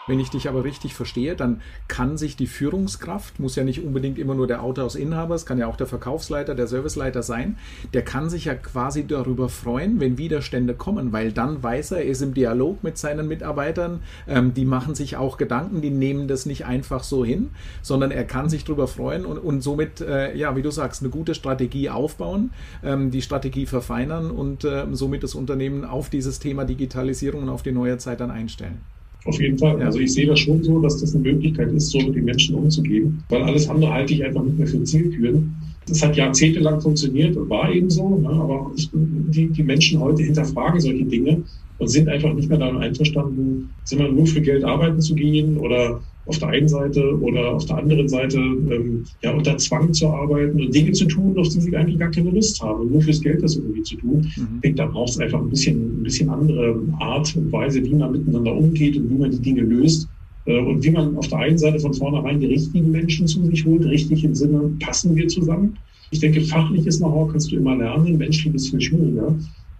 Wenn 0.10 0.20
ich 0.20 0.32
dich 0.32 0.50
aber 0.50 0.64
richtig 0.64 0.96
verstehe, 0.96 1.36
dann 1.36 1.62
kann 1.88 2.18
sich 2.18 2.36
die 2.36 2.48
Führungskraft, 2.48 3.40
muss 3.40 3.56
ja 3.56 3.64
nicht 3.64 3.84
unbedingt 3.84 4.18
immer 4.18 4.34
nur 4.34 4.48
der 4.48 4.64
Autohausinhaber, 4.64 5.36
es 5.36 5.46
kann 5.46 5.60
ja 5.60 5.68
auch 5.68 5.76
der 5.76 5.86
Verkaufsleiter, 5.86 6.56
der 6.56 6.66
Serviceleiter 6.66 7.22
sein, 7.22 7.58
der 7.94 8.02
kann 8.02 8.28
sich 8.28 8.46
ja 8.46 8.56
quasi 8.56 9.06
darüber 9.06 9.50
freuen, 9.50 10.00
wenn 10.00 10.18
Widerstände 10.18 10.74
kommen, 10.74 11.14
weil 11.14 11.32
dann 11.32 11.62
weiß 11.62 11.92
er, 11.92 12.00
er 12.00 12.06
ist 12.06 12.24
im 12.24 12.34
Dialog 12.34 12.84
mit 12.84 12.98
seinen 12.98 13.28
Mitarbeitern, 13.28 14.00
ähm, 14.28 14.56
die 14.56 14.66
machen 14.66 14.96
sich 14.96 15.16
auch 15.16 15.38
Gedanken, 15.38 15.80
die 15.82 15.92
nehmen 15.92 16.28
das 16.28 16.48
nicht 16.48 16.66
einfach 16.66 17.04
so 17.04 17.24
hin, 17.24 17.52
sondern 17.84 18.10
er 18.10 18.26
kann 18.26 18.50
sich 18.50 18.66
darüber 18.66 18.88
freuen 18.88 19.28
und, 19.28 19.38
und 19.38 19.62
somit, 19.62 20.02
äh, 20.02 20.36
ja, 20.36 20.56
wie 20.56 20.64
du 20.64 20.72
sagst, 20.72 21.04
eine 21.04 21.12
gute 21.12 21.36
Strategie 21.36 21.92
aufbauen, 21.92 22.50
ähm, 22.84 23.12
die 23.12 23.22
Strategie 23.22 23.68
verfeinern 23.68 24.32
und 24.32 24.64
äh, 24.64 24.88
somit 24.92 25.22
das 25.22 25.36
Unternehmen 25.36 25.86
auf 25.86 26.10
dieses 26.10 26.40
Thema 26.40 26.66
Digitalisierung 26.66 27.44
und 27.44 27.50
auf 27.50 27.62
die 27.62 27.74
neue 27.74 28.00
Zeit 28.00 28.22
dann 28.22 28.32
einstellen. 28.32 28.82
Auf 29.26 29.40
jeden 29.40 29.58
Fall. 29.58 29.82
Also 29.82 30.00
ich 30.00 30.14
sehe 30.14 30.28
das 30.28 30.40
schon 30.40 30.64
so, 30.64 30.80
dass 30.80 31.02
das 31.02 31.14
eine 31.14 31.24
Möglichkeit 31.24 31.72
ist, 31.74 31.92
so 31.92 32.00
mit 32.00 32.16
den 32.16 32.26
Menschen 32.26 32.56
umzugehen, 32.56 33.24
weil 33.30 33.44
alles 33.44 33.68
andere 33.70 33.92
halte 33.92 34.14
ich 34.14 34.24
einfach 34.24 34.44
nicht 34.44 34.58
mehr 34.58 34.68
für 34.68 34.84
zielführend. 34.84 35.50
Das 35.88 36.04
hat 36.04 36.16
jahrzehntelang 36.16 36.80
funktioniert 36.80 37.36
und 37.36 37.50
war 37.50 37.72
eben 37.72 37.90
so, 37.90 38.18
ne? 38.18 38.30
aber 38.30 38.72
ich, 38.76 38.90
die, 38.94 39.48
die 39.48 39.64
Menschen 39.64 40.00
heute 40.00 40.24
hinterfragen 40.24 40.80
solche 40.80 41.06
Dinge 41.06 41.44
und 41.80 41.88
sind 41.88 42.08
einfach 42.08 42.34
nicht 42.34 42.50
mehr 42.50 42.60
damit 42.60 42.82
einverstanden, 42.82 43.70
sind 43.86 44.00
wir 44.00 44.12
nur 44.12 44.28
für 44.28 44.42
Geld 44.42 44.64
arbeiten 44.64 45.02
zu 45.02 45.16
gehen 45.16 45.58
oder 45.58 46.02
auf 46.26 46.38
der 46.38 46.50
einen 46.50 46.68
Seite 46.68 47.20
oder 47.22 47.56
auf 47.56 47.66
der 47.66 47.78
anderen 47.78 48.08
Seite 48.08 48.38
ähm, 48.38 49.04
ja 49.24 49.34
unter 49.34 49.58
Zwang 49.58 49.92
zu 49.94 50.08
arbeiten 50.08 50.62
und 50.62 50.76
Dinge 50.76 50.92
zu 50.92 51.06
tun, 51.06 51.36
auf 51.40 51.50
die 51.50 51.60
sie 51.60 51.76
eigentlich 51.76 51.98
gar 51.98 52.12
keine 52.12 52.30
Lust 52.30 52.62
haben 52.62 52.82
und 52.82 52.92
nur 52.92 53.02
fürs 53.02 53.22
Geld 53.22 53.42
das 53.42 53.56
irgendwie 53.56 53.82
zu 53.82 53.96
tun. 53.96 54.22
Mhm. 54.36 54.48
Ich 54.56 54.62
denke, 54.62 54.78
da 54.78 54.86
braucht 54.86 55.10
es 55.10 55.20
einfach 55.20 55.40
ein 55.40 55.50
bisschen, 55.50 56.02
ein 56.02 56.04
bisschen 56.04 56.30
andere 56.30 56.80
Art 57.00 57.36
und 57.36 57.52
Weise, 57.52 57.84
wie 57.84 57.96
man 57.96 58.12
miteinander 58.12 58.56
umgeht 58.56 58.96
und 58.98 59.10
wie 59.10 59.18
man 59.18 59.32
die 59.32 59.40
Dinge 59.40 59.62
löst. 59.62 60.08
Äh, 60.46 60.60
und 60.60 60.84
wie 60.84 60.92
man 60.92 61.18
auf 61.18 61.28
der 61.28 61.40
einen 61.40 61.58
Seite 61.58 61.80
von 61.80 61.94
vornherein 61.94 62.40
die 62.40 62.48
richtigen 62.48 62.92
Menschen 62.92 63.28
zu 63.28 63.44
sich 63.46 63.66
holt, 63.66 63.86
richtig 63.86 64.24
im 64.24 64.36
Sinne, 64.36 64.72
passen 64.80 65.16
wir 65.16 65.28
zusammen. 65.28 65.78
Ich 66.12 66.20
denke, 66.20 66.42
fachliches 66.42 66.98
Know-how 66.98 67.32
kannst 67.32 67.52
du 67.52 67.58
immer 67.58 67.76
lernen, 67.76 68.18
menschlich 68.18 68.54
ist 68.56 68.70
viel 68.70 68.82
schwieriger. 68.82 69.36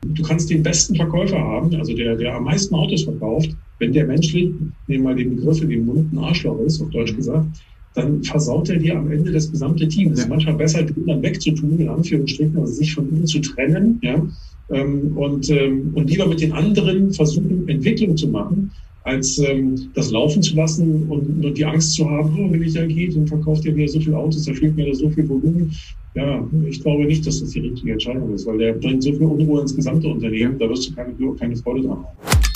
Du 0.06 0.24
kannst 0.24 0.50
den 0.50 0.64
besten 0.64 0.96
Verkäufer 0.96 1.40
haben, 1.40 1.76
also 1.76 1.94
der, 1.94 2.16
der 2.16 2.36
am 2.36 2.46
meisten 2.46 2.74
Autos 2.74 3.04
verkauft. 3.04 3.50
Wenn 3.80 3.94
der 3.94 4.06
menschlich, 4.06 4.46
nehmen 4.46 4.74
wir 4.88 5.00
mal 5.02 5.16
den 5.16 5.36
Begriff 5.36 5.62
in 5.62 5.70
den 5.70 5.86
Mund, 5.86 6.14
ein 6.14 6.18
Arschloch 6.20 6.60
ist, 6.62 6.82
auf 6.82 6.90
Deutsch 6.90 7.16
gesagt, 7.16 7.48
dann 7.96 8.24
versaut 8.24 8.70
er 8.70 8.78
dir 8.78 8.98
am 8.98 9.12
Ende 9.12 9.32
das 9.32 9.52
gesamte 9.52 9.88
Team. 9.88 10.12
Es 10.14 10.20
ist 10.20 10.30
manchmal 10.30 10.56
besser, 10.56 10.84
den 10.84 11.06
dann 11.06 11.22
wegzutun, 11.22 11.80
in 11.80 11.90
Anführungsstrichen, 11.90 12.58
also 12.58 12.74
sich 12.74 12.94
von 12.94 13.10
ihm 13.10 13.26
zu 13.26 13.40
trennen, 13.40 14.00
ja, 14.02 14.26
ähm, 14.72 15.18
und, 15.18 15.50
ähm, 15.50 15.92
und 15.94 16.10
lieber 16.10 16.28
mit 16.28 16.42
den 16.42 16.54
anderen 16.54 17.12
versuchen, 17.14 17.68
Entwicklung 17.68 18.16
zu 18.16 18.28
machen, 18.28 18.72
als 19.10 19.40
ähm, 19.40 19.90
das 19.96 20.12
laufen 20.12 20.42
zu 20.42 20.56
lassen 20.56 21.10
und, 21.10 21.44
und 21.44 21.58
die 21.58 21.66
Angst 21.66 21.94
zu 21.94 22.10
haben, 22.10 22.38
oh, 22.40 22.52
wenn 22.52 22.62
ich 22.62 22.74
da 22.74 22.86
gehe, 22.86 23.10
dann 23.10 23.28
verkauft 23.28 23.66
er 23.66 23.76
wieder 23.76 23.88
so 23.88 24.00
viele 24.00 24.18
Autos, 24.18 24.46
da 24.46 24.54
fehlt 24.54 24.76
mir 24.76 24.86
da 24.86 24.94
so 24.94 25.10
viel 25.10 25.28
Volumen. 25.28 25.72
Ja, 26.16 26.44
ich 26.68 26.82
glaube 26.82 27.06
nicht, 27.06 27.26
dass 27.26 27.40
das 27.40 27.50
die 27.52 27.60
richtige 27.60 27.94
Entscheidung 27.94 28.34
ist, 28.34 28.46
weil 28.46 28.58
der 28.58 28.74
bringt 28.74 29.04
so 29.04 29.12
viel 29.12 29.28
Unruhe 29.28 29.62
ins 29.62 29.76
gesamte 29.76 30.08
Unternehmen, 30.08 30.58
da 30.60 30.70
wirst 30.70 30.90
du 30.90 30.96
keine, 30.96 31.14
keine 31.40 31.56
Freude 31.56 31.88
dran 31.88 31.98
haben. 31.98 32.49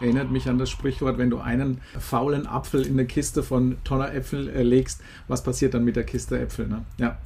Erinnert 0.00 0.30
mich 0.30 0.48
an 0.48 0.58
das 0.58 0.70
Sprichwort, 0.70 1.18
wenn 1.18 1.30
du 1.30 1.38
einen 1.38 1.80
faulen 1.98 2.46
Apfel 2.46 2.86
in 2.86 2.94
eine 2.94 3.06
Kiste 3.06 3.42
von 3.42 3.76
Tonner 3.84 4.14
Äpfel 4.14 4.48
äh, 4.48 4.62
legst, 4.62 5.02
was 5.28 5.42
passiert 5.42 5.74
dann 5.74 5.84
mit 5.84 5.96
der 5.96 6.04
Kiste 6.04 6.38
Äpfel? 6.38 6.66
Ne? 6.68 6.84
Ja. 6.98 7.18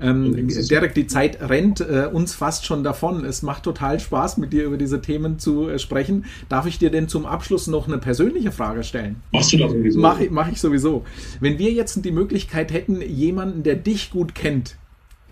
Ähm, 0.00 0.48
Derek, 0.68 0.94
die 0.94 1.06
Zeit 1.06 1.40
rennt 1.40 1.80
äh, 1.80 2.08
uns 2.12 2.34
fast 2.34 2.66
schon 2.66 2.84
davon. 2.84 3.24
Es 3.24 3.42
macht 3.42 3.62
total 3.62 3.98
Spaß, 3.98 4.36
mit 4.36 4.52
dir 4.52 4.64
über 4.64 4.76
diese 4.76 5.00
Themen 5.00 5.38
zu 5.38 5.68
äh, 5.68 5.78
sprechen. 5.78 6.26
Darf 6.48 6.66
ich 6.66 6.78
dir 6.78 6.90
denn 6.90 7.08
zum 7.08 7.24
Abschluss 7.24 7.66
noch 7.66 7.88
eine 7.88 7.98
persönliche 7.98 8.52
Frage 8.52 8.84
stellen? 8.84 9.16
Machst 9.32 9.52
du 9.52 9.58
das 9.58 9.72
sowieso? 9.72 10.00
Mach, 10.00 10.20
mach 10.30 10.48
ich 10.48 10.60
sowieso. 10.60 11.04
Wenn 11.40 11.58
wir 11.58 11.72
jetzt 11.72 12.04
die 12.04 12.12
Möglichkeit 12.12 12.72
hätten, 12.72 13.00
jemanden, 13.00 13.62
der 13.62 13.76
dich 13.76 14.10
gut 14.10 14.34
kennt, 14.34 14.76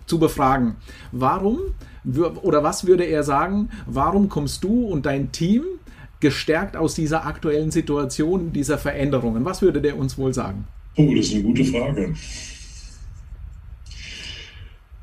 zu 0.07 0.19
befragen, 0.19 0.77
warum 1.13 1.59
oder 2.43 2.63
was 2.63 2.87
würde 2.87 3.05
er 3.05 3.25
sagen, 3.25 3.71
warum 3.87 4.29
kommst 4.29 4.63
du 4.63 4.87
und 4.87 5.07
dein 5.07 5.33
Team 5.33 5.65
gestärkt 6.21 6.77
aus 6.77 6.95
dieser 6.95 7.27
aktuellen 7.27 7.71
Situation, 7.71 8.53
dieser 8.53 8.79
Veränderungen? 8.79 9.45
Was 9.45 9.63
würde 9.63 9.81
der 9.81 9.99
uns 9.99 10.17
wohl 10.19 10.33
sagen? 10.33 10.65
Oh, 10.97 11.15
das 11.15 11.27
ist 11.27 11.35
eine 11.35 11.43
gute 11.43 11.65
Frage. 11.65 12.15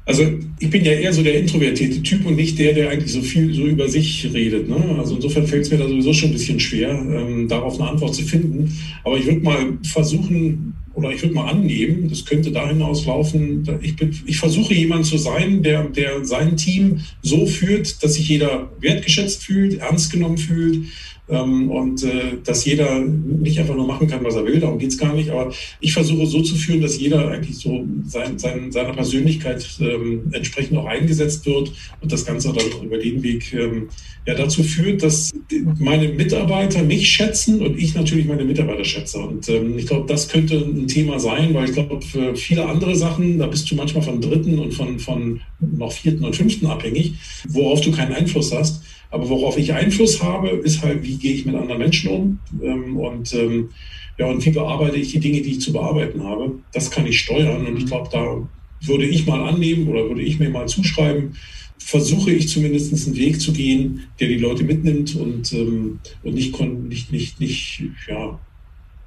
Also 0.05 0.23
ich 0.59 0.69
bin 0.69 0.83
ja 0.83 0.91
eher 0.91 1.13
so 1.13 1.23
der 1.23 1.39
introvertierte 1.39 2.03
Typ 2.03 2.25
und 2.25 2.35
nicht 2.35 2.59
der, 2.59 2.73
der 2.73 2.89
eigentlich 2.89 3.13
so 3.13 3.21
viel 3.21 3.53
so 3.53 3.63
über 3.63 3.87
sich 3.87 4.29
redet. 4.33 4.67
Ne? 4.67 4.97
Also 4.99 5.15
insofern 5.15 5.47
fällt 5.47 5.63
es 5.63 5.71
mir 5.71 5.77
da 5.77 5.87
sowieso 5.87 6.11
schon 6.13 6.29
ein 6.29 6.33
bisschen 6.33 6.59
schwer, 6.59 6.89
ähm, 6.91 7.47
darauf 7.47 7.79
eine 7.79 7.89
Antwort 7.89 8.13
zu 8.13 8.23
finden. 8.23 8.77
Aber 9.05 9.17
ich 9.17 9.25
würde 9.25 9.39
mal 9.39 9.77
versuchen, 9.83 10.73
oder 10.93 11.11
ich 11.11 11.21
würde 11.21 11.35
mal 11.35 11.49
annehmen, 11.49 12.07
das 12.09 12.25
könnte 12.25 12.51
dahin 12.51 12.81
auslaufen, 12.81 13.67
ich, 13.81 13.95
ich 14.25 14.37
versuche 14.37 14.73
jemand 14.73 15.05
zu 15.05 15.17
sein, 15.17 15.63
der, 15.63 15.83
der 15.85 16.23
sein 16.25 16.55
Team 16.55 17.01
so 17.21 17.45
führt, 17.45 18.03
dass 18.03 18.13
sich 18.13 18.29
jeder 18.29 18.71
wertgeschätzt 18.79 19.43
fühlt, 19.43 19.79
ernst 19.79 20.11
genommen 20.11 20.37
fühlt, 20.37 20.85
ähm, 21.29 21.71
und 21.71 22.03
äh, 22.03 22.37
dass 22.43 22.65
jeder 22.65 22.99
nicht 22.99 23.57
einfach 23.59 23.75
nur 23.75 23.87
machen 23.87 24.07
kann, 24.07 24.23
was 24.23 24.35
er 24.35 24.45
will, 24.45 24.59
darum 24.59 24.77
geht 24.77 24.89
es 24.89 24.97
gar 24.97 25.13
nicht. 25.13 25.29
Aber 25.29 25.53
ich 25.79 25.93
versuche 25.93 26.25
so 26.25 26.41
zu 26.41 26.55
führen, 26.55 26.81
dass 26.81 26.99
jeder 26.99 27.29
eigentlich 27.29 27.57
so 27.57 27.85
sein, 28.05 28.37
sein, 28.37 28.71
seiner 28.71 28.91
Persönlichkeit 28.91 29.65
ähm, 29.79 30.23
entsprechend 30.33 30.77
auch 30.77 30.85
eingesetzt 30.85 31.45
wird 31.45 31.71
und 32.01 32.11
das 32.11 32.25
Ganze 32.25 32.51
dann 32.51 32.65
über 32.83 32.97
den 32.97 33.23
Weg 33.23 33.53
ähm, 33.53 33.87
ja 34.25 34.35
dazu 34.35 34.63
führt, 34.63 35.01
dass 35.01 35.31
meine 35.79 36.09
Mitarbeiter 36.09 36.83
mich 36.83 37.09
schätzen 37.09 37.61
und 37.61 37.77
ich 37.77 37.95
natürlich 37.95 38.25
meine 38.25 38.43
Mitarbeiter 38.43 38.83
schätze. 38.83 39.19
Und 39.19 39.47
ähm, 39.47 39.77
ich 39.77 39.87
glaube, 39.87 40.07
das 40.07 40.27
könnte 40.27 40.57
ein 40.57 40.87
Thema 40.87 41.19
sein, 41.19 41.53
weil 41.53 41.65
ich 41.65 41.73
glaube, 41.73 42.01
für 42.01 42.35
viele 42.35 42.65
andere 42.65 42.95
Sachen, 42.95 43.39
da 43.39 43.47
bist 43.47 43.69
du 43.71 43.75
manchmal 43.75 44.03
von 44.03 44.19
Dritten 44.19 44.59
und 44.59 44.73
von, 44.73 44.99
von 44.99 45.39
noch 45.59 45.93
Vierten 45.93 46.25
und 46.25 46.35
Fünften 46.35 46.67
abhängig, 46.67 47.13
worauf 47.47 47.79
du 47.79 47.91
keinen 47.91 48.13
Einfluss 48.13 48.53
hast. 48.53 48.83
Aber 49.13 49.29
worauf 49.29 49.59
ich 49.59 49.71
Einfluss 49.71 50.23
habe, 50.23 50.49
ist 50.49 50.81
halt, 50.81 51.03
wie 51.03 51.17
gehe 51.17 51.35
ich 51.35 51.45
mit 51.45 51.53
anderen 51.53 51.77
Menschen 51.77 52.09
um? 52.09 52.39
Ähm, 52.63 52.97
und, 52.97 53.31
ähm, 53.35 53.69
ja, 54.17 54.25
und 54.25 54.43
wie 54.43 54.49
bearbeite 54.49 54.97
ich 54.97 55.11
die 55.11 55.19
Dinge, 55.19 55.39
die 55.41 55.51
ich 55.51 55.61
zu 55.61 55.71
bearbeiten 55.71 56.23
habe. 56.23 56.53
Das 56.71 56.89
kann 56.89 57.05
ich 57.05 57.19
steuern 57.19 57.67
und 57.67 57.77
ich 57.77 57.85
glaube, 57.85 58.09
da 58.11 58.49
würde 58.81 59.05
ich 59.05 59.27
mal 59.27 59.47
annehmen 59.47 59.87
oder 59.87 60.09
würde 60.09 60.23
ich 60.23 60.39
mir 60.39 60.49
mal 60.49 60.67
zuschreiben, 60.67 61.35
versuche 61.77 62.31
ich 62.31 62.49
zumindest 62.49 62.91
einen 62.91 63.15
Weg 63.15 63.39
zu 63.39 63.53
gehen, 63.53 64.01
der 64.19 64.29
die 64.29 64.39
Leute 64.39 64.63
mitnimmt 64.63 65.15
und, 65.15 65.53
ähm, 65.53 65.99
und 66.23 66.33
nicht, 66.33 66.59
nicht, 66.59 67.11
nicht, 67.11 67.39
nicht, 67.39 67.83
ja, 68.07 68.39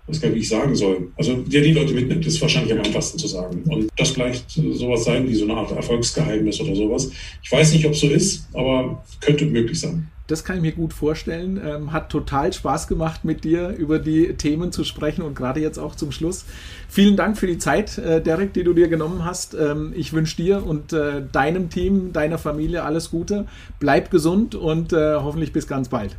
was 0.06 0.20
gar 0.20 0.30
nicht 0.30 0.48
sagen 0.48 0.74
soll. 0.74 1.08
Also 1.16 1.34
der 1.34 1.62
die 1.62 1.72
Leute 1.72 1.92
mitnimmt, 1.92 2.26
ist 2.26 2.40
wahrscheinlich 2.40 2.72
am 2.72 2.80
einfachsten 2.80 3.18
zu 3.18 3.26
sagen. 3.26 3.62
Und 3.68 3.88
das 3.96 4.10
vielleicht 4.10 4.50
sowas 4.50 5.04
sein 5.04 5.28
wie 5.28 5.34
so 5.34 5.44
eine 5.44 5.54
Art 5.54 5.72
Erfolgsgeheimnis 5.72 6.60
oder 6.60 6.74
sowas. 6.74 7.10
Ich 7.42 7.50
weiß 7.50 7.72
nicht, 7.72 7.86
ob 7.86 7.92
es 7.92 8.00
so 8.00 8.08
ist, 8.08 8.46
aber 8.52 9.04
könnte 9.20 9.46
möglich 9.46 9.80
sein. 9.80 10.08
Das 10.28 10.42
kann 10.42 10.56
ich 10.56 10.62
mir 10.62 10.72
gut 10.72 10.92
vorstellen. 10.92 11.60
Ähm, 11.64 11.92
hat 11.92 12.10
total 12.10 12.52
Spaß 12.52 12.88
gemacht, 12.88 13.24
mit 13.24 13.44
dir 13.44 13.68
über 13.70 14.00
die 14.00 14.34
Themen 14.34 14.72
zu 14.72 14.82
sprechen 14.82 15.22
und 15.22 15.36
gerade 15.36 15.60
jetzt 15.60 15.78
auch 15.78 15.94
zum 15.94 16.10
Schluss. 16.10 16.44
Vielen 16.88 17.16
Dank 17.16 17.38
für 17.38 17.46
die 17.46 17.58
Zeit, 17.58 17.98
äh, 17.98 18.20
Derek, 18.20 18.52
die 18.52 18.64
du 18.64 18.72
dir 18.72 18.88
genommen 18.88 19.24
hast. 19.24 19.54
Ähm, 19.54 19.92
ich 19.94 20.12
wünsche 20.12 20.36
dir 20.36 20.66
und 20.66 20.92
äh, 20.92 21.22
deinem 21.30 21.70
Team, 21.70 22.12
deiner 22.12 22.38
Familie 22.38 22.82
alles 22.82 23.10
Gute. 23.10 23.46
Bleib 23.78 24.10
gesund 24.10 24.56
und 24.56 24.92
äh, 24.92 25.14
hoffentlich 25.14 25.52
bis 25.52 25.68
ganz 25.68 25.88
bald. 25.88 26.16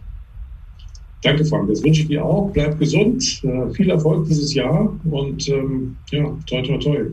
Danke, 1.23 1.45
Frank. 1.45 1.67
Das 1.69 1.83
wünsche 1.83 2.01
ich 2.01 2.07
dir 2.07 2.23
auch. 2.23 2.51
Bleib 2.51 2.79
gesund. 2.79 3.41
Äh, 3.43 3.73
viel 3.73 3.89
Erfolg 3.89 4.27
dieses 4.27 4.53
Jahr 4.53 4.93
und 5.09 5.47
ähm, 5.49 5.97
ja, 6.11 6.23
toi, 6.45 6.61
toi, 6.61 6.77
toi. 6.77 7.05